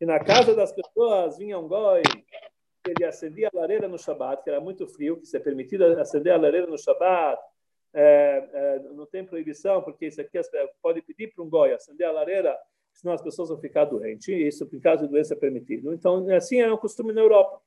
[0.00, 2.02] E na casa das pessoas vinha um goi,
[2.86, 6.32] ele acendia a lareira no Shabat, que era muito frio, que se é permitido acender
[6.32, 7.42] a lareira no Shabat,
[7.92, 10.38] é, é, não tem proibição, porque isso aqui
[10.80, 12.56] pode pedir para um goi acender a lareira,
[12.92, 15.92] senão as pessoas vão ficar doentes, e isso, em caso de doença, é permitido.
[15.92, 17.60] Então, assim é um costume na Europa,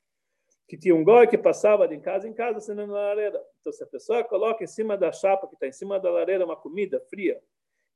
[0.67, 3.41] que tinha um goi que passava de casa em casa acendendo a lareira.
[3.59, 6.45] Então, se a pessoa coloca em cima da chapa, que está em cima da lareira,
[6.45, 7.41] uma comida fria,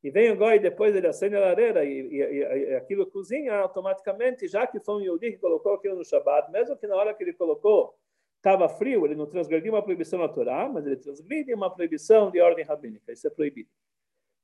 [0.03, 4.47] e vem o goi depois ele acende a lareira e, e, e, aquilo cozinha automaticamente,
[4.47, 7.23] já que foi um Yodi que colocou aquilo no Shabbat, mesmo que na hora que
[7.23, 7.97] ele colocou
[8.37, 12.63] estava frio, ele não transgrediu uma proibição natural, mas ele transgride uma proibição de ordem
[12.63, 13.69] rabínica, isso é proibido.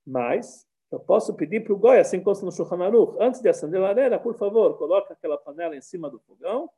[0.05, 3.79] Mas eu posso pedir para o goi, assim como no Shulchan Aruch, antes de acender
[3.79, 6.69] a lareira, por favor, coloque aquela panela em cima do fogão,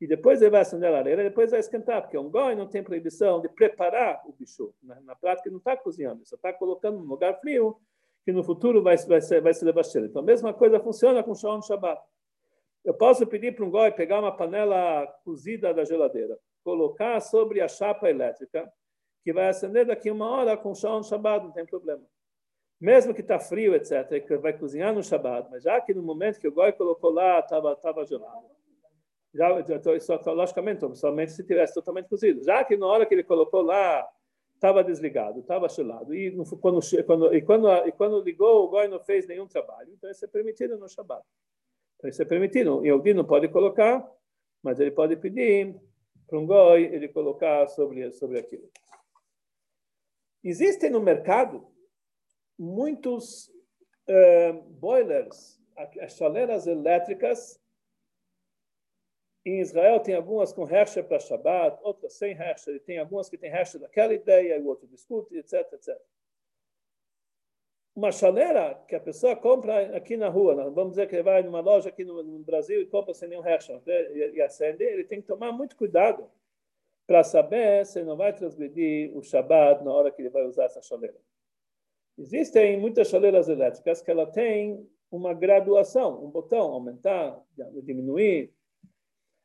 [0.00, 2.82] e depois ele vai acender a lareira, depois vai esquentar, porque um goi não tem
[2.82, 4.74] proibição de preparar o bicho.
[4.82, 7.80] Na, na prática, ele não está cozinhando, só está colocando num lugar frio,
[8.24, 10.08] que no futuro vai, vai, ser, vai se levar cheiro.
[10.08, 12.02] Então, a mesma coisa funciona com Shalom Shabbat.
[12.84, 17.68] Eu posso pedir para um goi pegar uma panela cozida da geladeira, colocar sobre a
[17.68, 18.70] chapa elétrica,
[19.24, 22.02] que vai acender daqui uma hora com Shalom Shabbat, não tem problema.
[22.78, 26.38] Mesmo que está frio, etc., que vai cozinhar no Shabbat, mas já que no momento
[26.38, 28.55] que o goi colocou lá, estava tava gelado.
[29.36, 32.42] Já, só, logicamente, somente se tivesse totalmente cozido.
[32.42, 34.06] Já que na hora que ele colocou lá,
[34.54, 36.14] estava desligado, estava chelado.
[36.14, 39.92] E quando, quando, e, quando, e quando ligou, o goi não fez nenhum trabalho.
[39.92, 41.24] Então, isso é permitido no Shabbat.
[41.96, 42.84] Então, isso é permitido.
[42.84, 44.10] E alguém não pode colocar,
[44.62, 45.74] mas ele pode pedir
[46.26, 48.68] para um goi ele colocar sobre, sobre aquilo.
[50.42, 51.66] Existem no mercado
[52.58, 53.48] muitos
[54.08, 55.60] uh, boilers,
[56.00, 57.60] as chaleiras elétricas
[59.46, 63.48] em Israel tem algumas com Hersher para Shabbat, outras sem Hersher, tem algumas que tem
[63.48, 65.96] Hersher daquela ideia, o outro discute, etc, etc.
[67.94, 71.60] Uma chaleira que a pessoa compra aqui na rua, vamos dizer que ele vai numa
[71.60, 75.20] loja aqui no, Brasil e compra sem nenhum Hersher né, e, e acende, ele tem
[75.20, 76.28] que tomar muito cuidado
[77.06, 80.82] para saber se não vai transgredir o Shabbat na hora que ele vai usar essa
[80.82, 81.16] chaleira.
[82.18, 87.40] Existem muitas chaleiras elétricas que ela tem uma graduação, um botão, aumentar,
[87.84, 88.55] diminuir,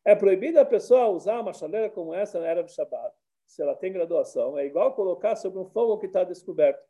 [0.04, 3.14] é proibido a pessoa usar uma chaleira como essa na era do Shabbat,
[3.46, 4.58] se ela tem graduação.
[4.58, 6.84] É igual colocar sobre um fogo que está descoberto.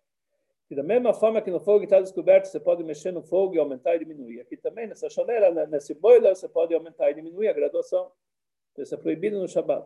[0.69, 3.56] E da mesma forma que no fogo que está descoberto, você pode mexer no fogo
[3.56, 4.39] e aumentar e diminuir.
[4.39, 8.10] Aqui também, nessa chaleira, né, nesse boiler, você pode aumentar e diminuir a graduação.
[8.71, 9.86] Então, isso é proibido no Shabbat.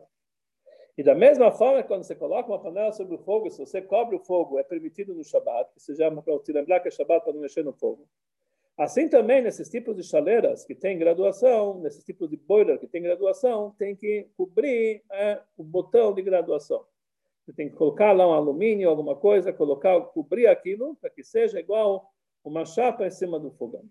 [0.95, 4.15] E da mesma forma, quando você coloca uma panela sobre o fogo, se você cobre
[4.15, 7.23] o fogo, é permitido no Shabbat, que se chama para te lembrar que é Shabbat
[7.23, 8.07] para não mexer no fogo.
[8.77, 13.01] Assim também, nesses tipos de chaleiras que tem graduação, nesses tipos de boiler que tem
[13.01, 16.85] graduação, tem que cobrir é, o botão de graduação.
[17.45, 21.59] Você tem que colocar lá um alumínio, alguma coisa, colocar, cobrir aquilo para que seja
[21.59, 22.11] igual
[22.43, 23.85] uma chapa em cima do fogão.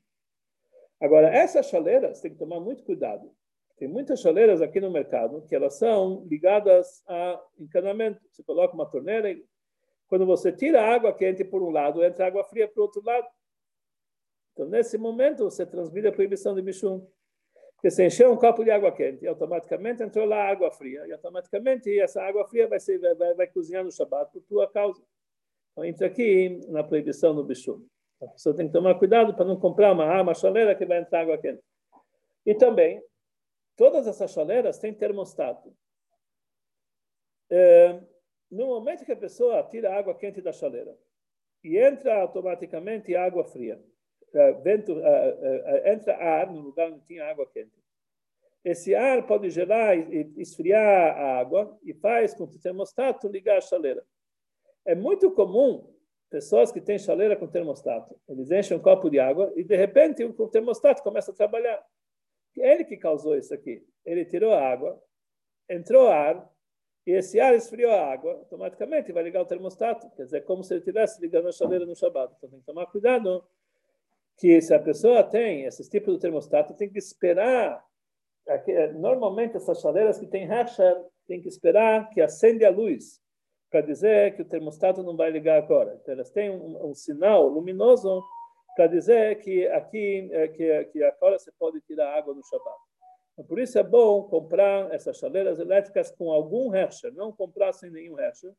[1.00, 3.30] Agora, essas chaleiras tem que tomar muito cuidado.
[3.76, 8.20] Tem muitas chaleiras aqui no mercado que elas são ligadas a encanamento.
[8.30, 9.44] Você coloca uma torneira e
[10.08, 13.02] quando você tira a água quente por um lado, entra água fria para o outro
[13.04, 13.26] lado.
[14.54, 17.04] Então, nesse momento, você transmite a proibição de bichum.
[17.74, 21.06] Porque você encheu um copo de água quente automaticamente entrou lá água fria.
[21.06, 25.04] E automaticamente essa água fria vai, ser, vai, vai cozinhar no Shabat por tua causa.
[25.72, 27.84] Então, entra aqui na proibição do bichum.
[28.22, 31.22] A pessoa tem que tomar cuidado para não comprar uma arma chaleira que vai entrar
[31.22, 31.62] água quente.
[32.46, 33.02] E também,
[33.76, 35.76] todas essas chaleiras têm termostato.
[37.50, 38.00] É,
[38.50, 40.96] no momento que a pessoa tira a água quente da chaleira
[41.62, 43.82] e entra automaticamente água fria,
[44.62, 45.00] vento,
[45.84, 47.72] entra ar no lugar onde tinha água quente.
[48.64, 53.50] Esse ar pode gerar e esfriar a água e faz com que o termostato ligue
[53.50, 54.04] a chaleira.
[54.86, 55.92] É muito comum
[56.30, 58.18] pessoas que têm chaleira com termostato.
[58.28, 61.84] Eles enchem um copo de água e, de repente, o termostato começa a trabalhar.
[62.58, 63.86] É ele que causou isso aqui.
[64.04, 65.00] Ele tirou a água,
[65.68, 66.50] entrou ar,
[67.06, 70.08] e esse ar esfriou a água, automaticamente vai ligar o termostato.
[70.16, 72.34] Quer dizer, é como se ele estivesse ligando a chaleira no Shabbat.
[72.38, 73.44] Então tem que tomar cuidado
[74.38, 77.84] que se a pessoa tem esses tipos de termostato, tem que esperar.
[78.96, 83.20] Normalmente, essas chaleiras que têm racha, tem que esperar que acende a luz
[83.70, 85.98] para dizer que o termostato não vai ligar agora.
[86.00, 88.22] Então, elas têm um, um sinal luminoso
[88.76, 92.76] para dizer que aqui é, que, que agora você pode tirar água no Shabbat.
[93.32, 97.90] Então, por isso é bom comprar essas chaleiras elétricas com algum Herrscher, não comprar sem
[97.90, 98.52] nenhum Herrscher.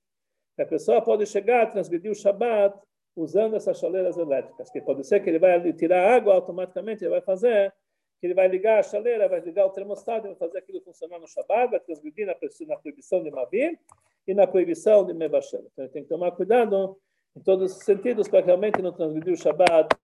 [0.57, 2.77] A pessoa pode chegar a transgredir o Shabbat
[3.15, 7.21] usando essas chaleiras elétricas, que pode ser que ele vai tirar água automaticamente, ele vai
[7.21, 7.73] fazer,
[8.19, 11.27] que ele vai ligar a chaleira, vai ligar o termostato, vai fazer aquilo funcionar no
[11.27, 12.35] Shabbat, vai transgredir na,
[12.67, 13.79] na proibição de Mavir
[14.27, 15.65] e na proibição de Mevashel.
[15.71, 16.97] Então, ele tem que tomar cuidado
[17.35, 19.95] em todos os sentidos para realmente não transgredir o Shabbat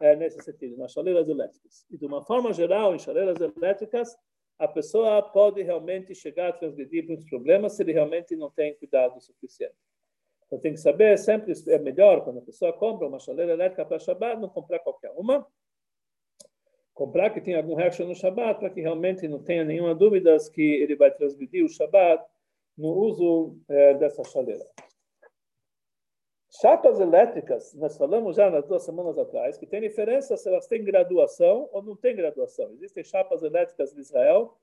[0.00, 1.86] é, nesse sentido, nas chaleiras elétricas.
[1.90, 4.16] E de uma forma geral, em chaleiras elétricas,
[4.58, 9.20] a pessoa pode realmente chegar a transgredir muitos problemas se ele realmente não tem cuidado
[9.20, 9.74] suficiente.
[10.46, 13.98] Então tem que saber, sempre é melhor quando a pessoa compra uma chaleira elétrica para
[13.98, 15.46] Shabbat, não comprar qualquer uma.
[16.92, 20.62] Comprar que tenha algum resto no Shabbat, para que realmente não tenha nenhuma dúvida que
[20.62, 22.24] ele vai transgredir o Shabbat
[22.76, 24.64] no uso é, dessa chaleira.
[26.60, 30.84] Chapas elétricas, nós falamos já nas duas semanas atrás, que tem diferença se elas têm
[30.84, 32.70] graduação ou não têm graduação.
[32.74, 34.56] Existem chapas elétricas de Israel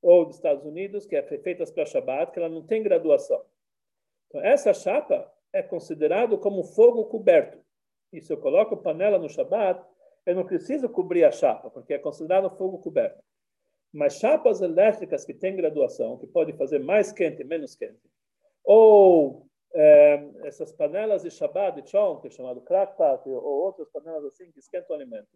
[0.00, 3.44] ou dos Estados Unidos, que é feitas para Shabbat, que ela não tem graduação.
[4.34, 7.56] Então, essa chapa é considerado como fogo coberto.
[8.12, 9.80] E se eu coloco panela no Shabbat,
[10.26, 13.22] eu não preciso cobrir a chapa, porque é considerado fogo coberto.
[13.92, 18.10] Mas chapas elétricas que têm graduação, que podem fazer mais quente menos quente,
[18.64, 24.24] ou é, essas panelas de Shabbat, de Chon, que é chamado crackpat, ou outras panelas
[24.24, 25.28] assim que esquentam alimento,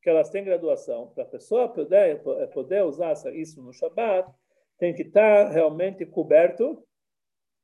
[0.00, 2.22] que elas têm graduação, para a pessoa poder,
[2.52, 4.32] poder usar isso no Shabbat,
[4.78, 6.85] tem que estar realmente coberto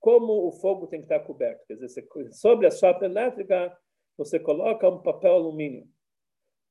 [0.02, 1.64] como o fogo tem que estar coberto.
[1.64, 3.74] Quer dizer, sobre a chapa elétrica,
[4.18, 5.88] você coloca um papel alumínio.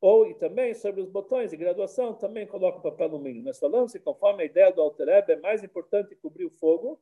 [0.02, 3.42] Ou e também sobre os botões de graduação, também coloca papel alumínio.
[3.42, 7.02] Nós falamos que conforme a ideia do Altereb, é mais importante cobrir o fogo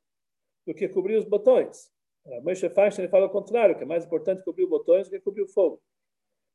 [0.67, 1.91] do que cobrir os botões.
[2.27, 5.19] A Moshe Feinstein fala o contrário, que é mais importante cobrir os botões do que
[5.21, 5.82] cobrir o fogo.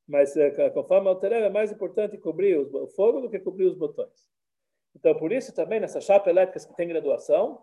[0.06, 4.30] Mas, é, conforme Altereba, é mais importante cobrir o fogo do que cobrir os botões.
[4.94, 7.60] Então, por isso também, nessas chapas elétricas que têm graduação,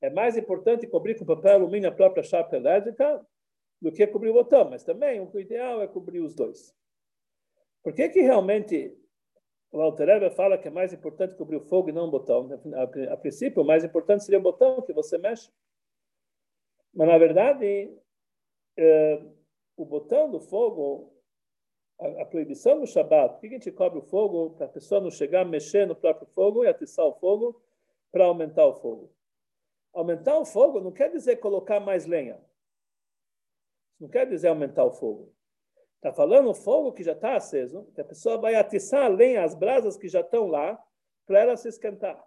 [0.00, 3.24] é mais importante cobrir com papel alumínio a própria chapa elétrica
[3.80, 4.68] do que cobrir o botão.
[4.70, 6.74] Mas também, o ideal é cobrir os dois.
[7.82, 8.96] Por que que realmente
[9.70, 12.48] o Altereba fala que é mais importante cobrir o fogo e não o botão?
[13.10, 15.50] A, princípio, o mais importante seria o botão que você mexe.
[16.94, 17.96] Mas, na verdade,
[18.76, 19.22] é,
[19.76, 21.12] o botão do fogo,
[22.00, 24.50] a, a, proibição do Shabat, por que a gente cobre o fogo?
[24.50, 27.60] Para a pessoa não chegar a mexer no próprio fogo e atiçar o fogo
[28.10, 29.12] para aumentar o fogo.
[29.98, 32.40] Aumentar o fogo não quer dizer colocar mais lenha.
[33.98, 35.34] Não quer dizer aumentar o fogo.
[35.96, 39.42] Está falando o fogo que já está aceso, que a pessoa vai atiçar a lenha,
[39.42, 40.80] as brasas que já estão lá,
[41.26, 42.24] para ela se esquentar.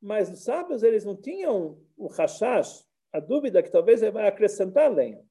[0.00, 4.90] Mas os sábios, eles não tinham o rashash, a dúvida que talvez ele vai acrescentar
[4.90, 5.22] lenha.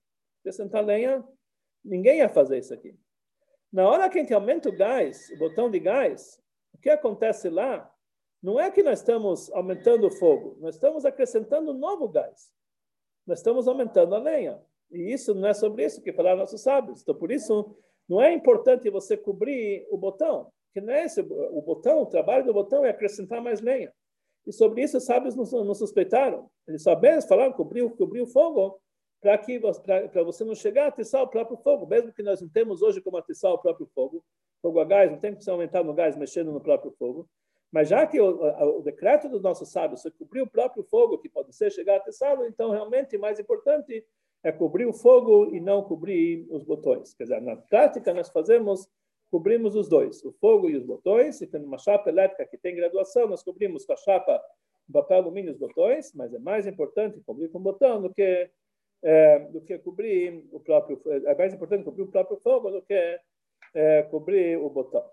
[0.42, 1.28] Acrescentar lenha,
[1.84, 2.96] ninguém ia fazer isso aqui.
[3.74, 6.40] Na hora que a gente aumenta o gás, o botão de gás,
[6.76, 7.92] o que acontece lá
[8.46, 12.54] não é que nós estamos aumentando o fogo, nós estamos acrescentando novo gás.
[13.26, 14.62] Nós estamos aumentando a lenha.
[14.92, 17.02] E isso não é sobre isso que falaram nossos sábios.
[17.02, 17.76] Então, por isso,
[18.08, 22.46] não é importante você cobrir o botão, que não é esse, o botão, o trabalho
[22.46, 23.92] do botão é acrescentar mais lenha.
[24.46, 26.48] E sobre isso os sábios não, não suspeitaram.
[26.68, 28.80] Eles só apenas falaram cobrir, cobrir o fogo
[29.22, 32.48] para que para você não chegar a atiçar o próprio fogo, mesmo que nós não
[32.48, 34.24] temos hoje como atiçar o próprio fogo,
[34.62, 37.28] fogo a gás, não tem que se aumentar no gás mexendo no próprio fogo.
[37.72, 41.28] Mas já que o, o, decreto dos nossos sábios foi cobrir o próprio fogo, que
[41.28, 44.06] pode ser chegar a atiçá-lo, então realmente mais importante
[44.44, 47.14] é cobrir o fogo e não cobrir os botões.
[47.14, 48.88] Quer dizer, na prática nós fazemos
[49.32, 51.38] cobrimos os dois, o fogo e os botões.
[51.38, 54.42] Se tem uma chapa elétrica que tem graduação, nós cobrimos com a chapa
[54.92, 58.50] papel alumínio os botões, mas é mais importante cobrir com o botão do que
[59.04, 63.20] é, do que cobrir o próprio é mais importante cobrir o próprio fogo do que
[63.74, 65.04] é, cobrir o botão.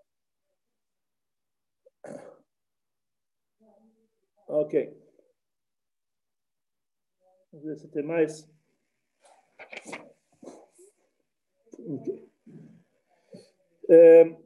[4.53, 4.75] Ok.
[7.51, 8.47] Vamos ver se tem mais.
[11.79, 12.31] Okay.
[13.89, 14.37] É,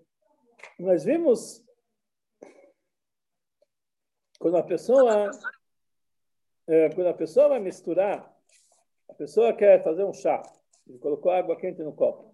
[0.78, 1.61] nós vimos
[4.38, 5.28] quando a pessoa
[6.68, 8.32] é, quando a pessoa vai misturar,
[9.09, 10.40] a pessoa quer fazer um chá,
[10.86, 12.32] ele colocou água quente no copo,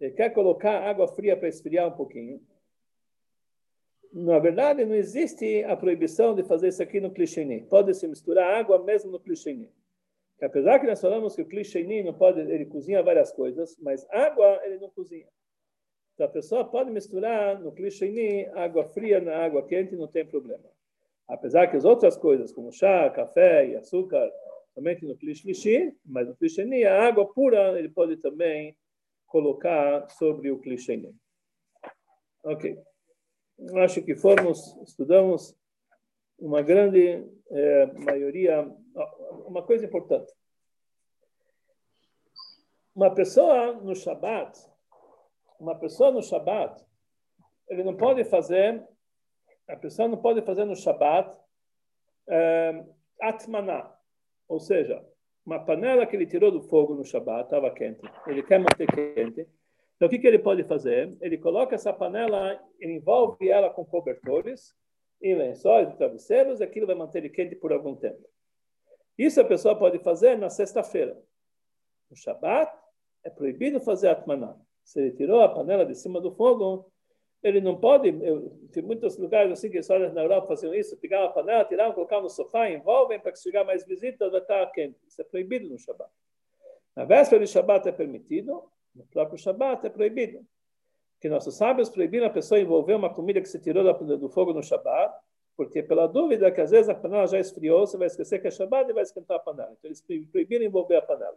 [0.00, 2.40] ele quer colocar água fria para esfriar um pouquinho.
[4.12, 7.62] Na verdade, não existe a proibição de fazer isso aqui no clichêni.
[7.62, 9.70] Pode-se misturar água mesmo no clichêni.
[10.40, 14.60] Apesar que nós falamos que o clichêni não pode, ele cozinha várias coisas, mas água
[14.64, 15.26] ele não cozinha.
[16.14, 20.68] Então, a pessoa pode misturar no clichêni água fria na água quente, não tem problema.
[21.26, 24.30] Apesar que as outras coisas, como chá, café e açúcar,
[24.74, 28.76] somente no clichê, mas no clichê, a água pura ele pode também
[29.26, 31.02] colocar sobre o clichê.
[32.44, 32.76] Ok.
[33.82, 35.56] Acho que fomos, estudamos
[36.38, 38.70] uma grande é, maioria.
[39.46, 40.32] Uma coisa importante.
[42.94, 44.58] Uma pessoa no Shabat,
[45.58, 46.84] uma pessoa no Shabat,
[47.68, 48.86] ele não pode fazer
[49.68, 51.36] a pessoa não pode fazer no Shabat
[52.28, 52.84] é,
[53.20, 53.90] atmaná,
[54.48, 55.04] ou seja,
[55.44, 59.48] uma panela que ele tirou do fogo no Shabat, estava quente, ele quer manter quente.
[60.02, 61.16] Então, o que, que ele pode fazer?
[61.20, 64.74] Ele coloca essa panela, envolve ela com cobertores
[65.22, 68.28] em lençóis e travesseiros, aquilo vai manter ele quente por algum tempo.
[69.16, 71.16] Isso a pessoa pode fazer na sexta-feira.
[72.10, 72.76] No Shabat,
[73.22, 74.56] é proibido fazer atmaná.
[74.82, 76.90] Se ele tirou a panela de cima do fogo,
[77.40, 78.08] ele não pode.
[78.08, 81.94] Eu, tem muitos lugares assim que histórias na Europa faziam isso: pegavam a panela, tiravam,
[81.94, 84.98] colocavam no sofá, envolvem para que chegar mais visitas, vai estar quente.
[85.06, 86.10] Isso é proibido no Shabat.
[86.96, 90.44] Na véspera de Shabat é permitido, no próprio Shabat é proibido.
[91.20, 93.84] Que nossos sábios proibiram a pessoa envolver uma comida que se tirou
[94.18, 95.14] do fogo no Shabat,
[95.56, 98.50] porque pela dúvida que às vezes a panela já esfriou, você vai esquecer que é
[98.50, 99.72] Shabat e vai esquentar a panela.
[99.78, 101.36] Então eles proibiram envolver a panela.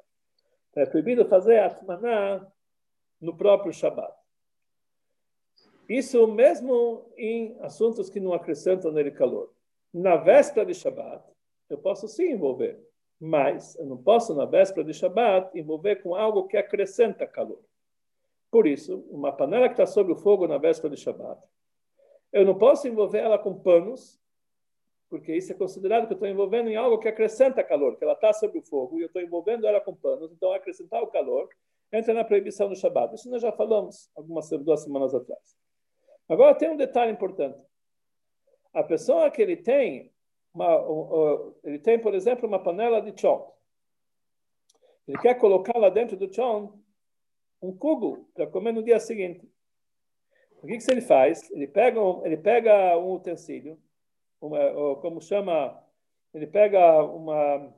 [0.72, 2.46] Então, é proibido fazer atmaná
[3.22, 4.14] no próprio Shabat.
[5.88, 9.54] Isso mesmo em assuntos que não acrescentam nele calor.
[9.94, 11.24] Na véspera de Shabat,
[11.70, 12.80] eu posso sim envolver,
[13.26, 17.60] mas eu não posso, na véspera de Shabat, envolver com algo que acrescenta calor.
[18.52, 21.42] Por isso, uma panela que está sobre o fogo na véspera de Shabat,
[22.32, 24.22] eu não posso envolver ela com panos,
[25.10, 28.14] porque isso é considerado que eu estou envolvendo em algo que acrescenta calor, que ela
[28.14, 31.50] está sobre o fogo, e eu estou envolvendo ela com panos, então acrescentar o calor
[31.92, 33.16] entra na proibição do Shabat.
[33.16, 35.58] Isso nós já falamos algumas duas semanas atrás.
[36.30, 37.60] Agora tem um detalhe importante.
[38.72, 40.12] A pessoa que ele tem,
[40.56, 43.52] uma, ele tem, por exemplo, uma panela de chão.
[45.08, 46.82] Ele quer colocar lá dentro do chão
[47.62, 49.48] um cubo para comer no dia seguinte.
[50.62, 51.50] O que, que ele faz?
[51.52, 53.78] Ele pega um, ele pega um utensílio,
[54.42, 55.80] uma, como chama,
[56.34, 57.74] ele pega uma,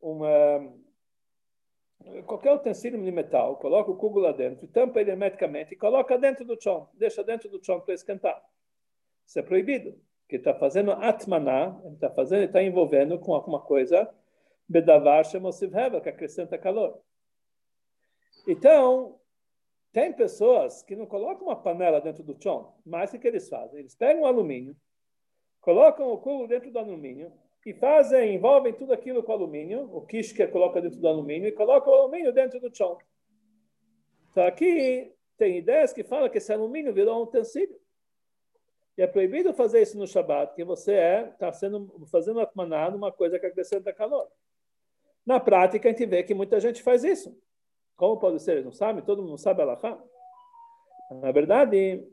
[0.00, 0.72] uma
[2.24, 6.44] qualquer utensílio de metal, coloca o cubo lá dentro, tampa ele hermeticamente e coloca dentro
[6.44, 8.42] do chão, deixa dentro do chão para esquentar.
[9.26, 14.06] Isso é proibido, porque está fazendo atmaná, está fazendo, está envolvendo com alguma coisa,
[14.68, 17.00] bedavar shemosivheva, que acrescenta calor.
[18.46, 19.18] Então,
[19.90, 23.80] tem pessoas que não colocam uma panela dentro do chão, mas o que eles fazem?
[23.80, 24.76] Eles pegam o alumínio,
[25.62, 27.32] colocam o cubo dentro do alumínio
[27.64, 31.88] e fazem, envolvem tudo aquilo com alumínio, o que coloca dentro do alumínio e coloca
[31.88, 32.98] o alumínio dentro do chão.
[34.30, 37.80] Então aqui tem ideias que falam que esse alumínio virou um utensílio.
[38.98, 40.94] E é proibido fazer isso no Shabat, que você
[41.30, 44.26] está é, sendo fazendo atmaná uma coisa que acrescenta calor.
[45.24, 47.32] Na prática, a gente vê que muita gente faz isso.
[47.94, 48.52] Como pode ser?
[48.52, 49.04] Eles não sabem?
[49.04, 50.02] Todo mundo sabe Alahá?
[51.22, 52.04] Na verdade,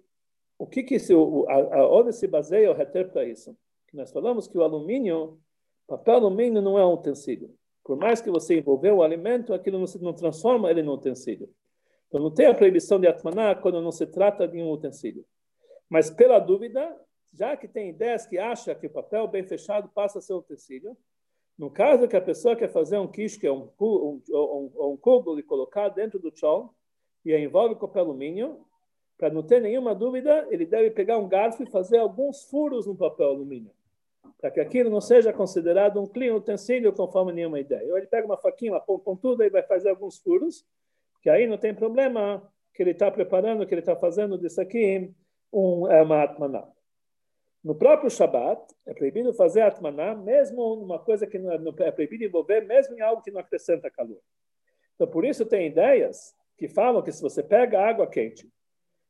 [0.59, 3.57] o que que se, a, a, onde se baseia o reter para isso?
[3.87, 5.39] Que nós falamos que o alumínio,
[5.87, 7.51] papel alumínio não é um utensílio.
[7.83, 11.49] Por mais que você envolveu o alimento, aquilo não se não transforma ele num utensílio.
[12.07, 15.25] Então não tem a proibição de atmaná quando não se trata de um utensílio.
[15.89, 16.95] Mas pela dúvida,
[17.33, 20.43] já que tem ideias que acham que o papel bem fechado passa a ser um
[21.57, 24.97] no caso que a pessoa quer fazer um quiche, que é um, um, um, um
[24.97, 26.69] cubo, e colocar dentro do chão,
[27.23, 28.65] e envolve com alumínio,
[29.17, 32.95] para não ter nenhuma dúvida, ele deve pegar um garfo e fazer alguns furos no
[32.95, 33.71] papel alumínio,
[34.37, 37.89] para que aquilo não seja considerado um clean utensílio conforme nenhuma ideia.
[37.89, 40.65] Ou ele pega uma faquinha, uma pontuda e vai fazer alguns furos,
[41.21, 45.15] que aí não tem problema que ele está preparando, que ele está fazendo disso aqui
[45.55, 46.67] um, é uma atmaná.
[47.63, 52.25] No próprio Shabat, é proibido fazer atmaná, mesmo numa coisa que não é, é proibido
[52.25, 54.19] envolver, mesmo em algo que não acrescenta calor.
[54.93, 58.47] Então, por isso, tem ideias que falam que se você pega água quente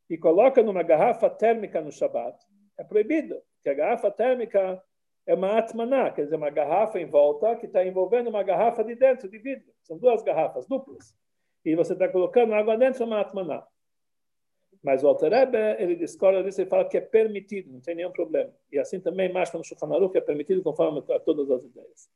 [0.09, 2.37] e coloca numa garrafa térmica no Shabat,
[2.77, 4.81] é proibido, porque a garrafa térmica
[5.25, 8.95] é uma atmaná, quer dizer, uma garrafa em volta que está envolvendo uma garrafa de
[8.95, 9.73] dentro, de vidro.
[9.81, 11.15] São duas garrafas duplas.
[11.63, 13.65] E você está colocando água dentro, é uma atmaná.
[14.85, 18.11] Mas o Alter Rebbe, ele discorda disso e fala que é permitido, não tem nenhum
[18.11, 18.53] problema.
[18.71, 22.07] E assim também marca no Shulchan Aruch, é permitido conforme todas as ideias.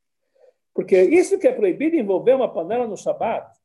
[0.72, 3.60] Porque isso que é proibido envolver uma panela no Shabat,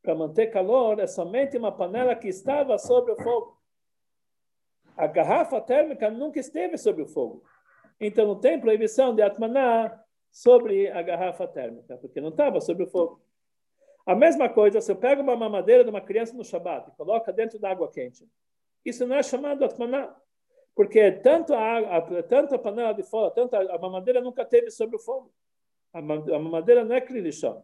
[0.00, 3.58] para manter calor, é somente uma panela que estava sobre o fogo.
[4.96, 7.44] A garrafa térmica nunca esteve sobre o fogo.
[8.00, 12.86] Então não tem proibição de atmaná sobre a garrafa térmica, porque não estava sobre o
[12.86, 13.20] fogo.
[14.08, 17.30] A mesma coisa, se eu pego uma mamadeira de uma criança no Shabat e coloca
[17.30, 18.26] dentro da água quente,
[18.82, 20.16] isso não é chamado atmaná,
[20.74, 24.70] porque tanto a, a, tanto a panela de fora, tanto a, a mamadeira nunca teve
[24.70, 25.30] sobre o fogo.
[25.92, 27.62] A, a mamadeira não é klirishon.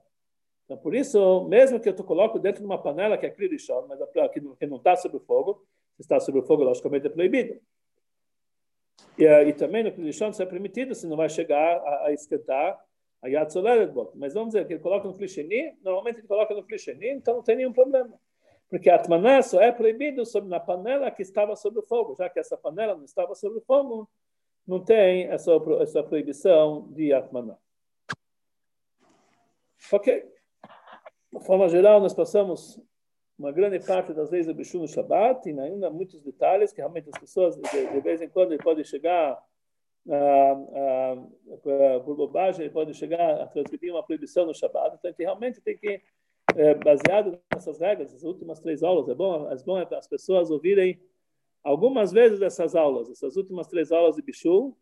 [0.67, 3.99] Então, por isso, mesmo que eu coloco dentro de uma panela que é klirishon, mas
[4.29, 5.67] que, que não está sobre o fogo,
[5.97, 7.59] se está sobre o fogo, logicamente é proibido.
[9.17, 12.79] E, e também no klirishon isso é permitido, se não vai chegar a, a esquentar
[13.25, 13.51] a Yad
[14.15, 17.43] Mas vamos dizer que ele coloca no Flisheni, normalmente ele coloca no Flisheni, então não
[17.43, 18.21] tem nenhum problema.
[18.69, 22.39] Porque Atmaná só é proibido sobre, na panela que estava sobre o fogo, já que
[22.39, 24.11] essa panela não estava sobre o fogo,
[24.67, 27.57] não tem essa, essa proibição de Atmaná.
[29.91, 30.31] Ok.
[31.33, 32.79] De forma geral, nós passamos
[33.39, 37.09] uma grande parte das leis do Bichu no Shabbat, e ainda muitos detalhes que realmente
[37.09, 39.43] as pessoas, de, de vez em quando, podem chegar
[40.11, 41.17] ah,
[42.05, 44.97] por bobagem, pode chegar a transmitir uma proibição no Shabbat.
[44.97, 46.01] Então, a gente realmente tem que,
[46.57, 51.01] é, baseado nessas regras, as últimas três aulas, é bom, é bom as pessoas ouvirem
[51.63, 54.77] algumas vezes essas aulas, essas últimas três aulas de Bichu,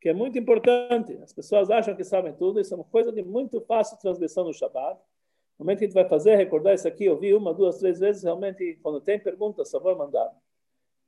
[0.00, 1.18] que é muito importante.
[1.22, 4.54] As pessoas acham que sabem tudo, isso é uma coisa de muito fácil transmissão no
[4.54, 5.00] Shabbat.
[5.58, 8.22] No momento que a gente vai fazer, recordar isso aqui, ouvir uma, duas, três vezes,
[8.22, 10.32] realmente, quando tem perguntas, só vou mandar.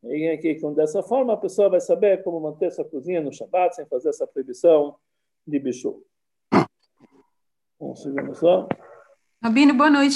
[0.05, 3.87] E aqui, dessa forma, a pessoa vai saber como manter sua cozinha no Shabbat sem
[3.87, 4.97] fazer essa proibição
[5.47, 6.03] de bicho.
[7.81, 8.69] Um segundo só.
[9.43, 10.11] Rabino, boa noite.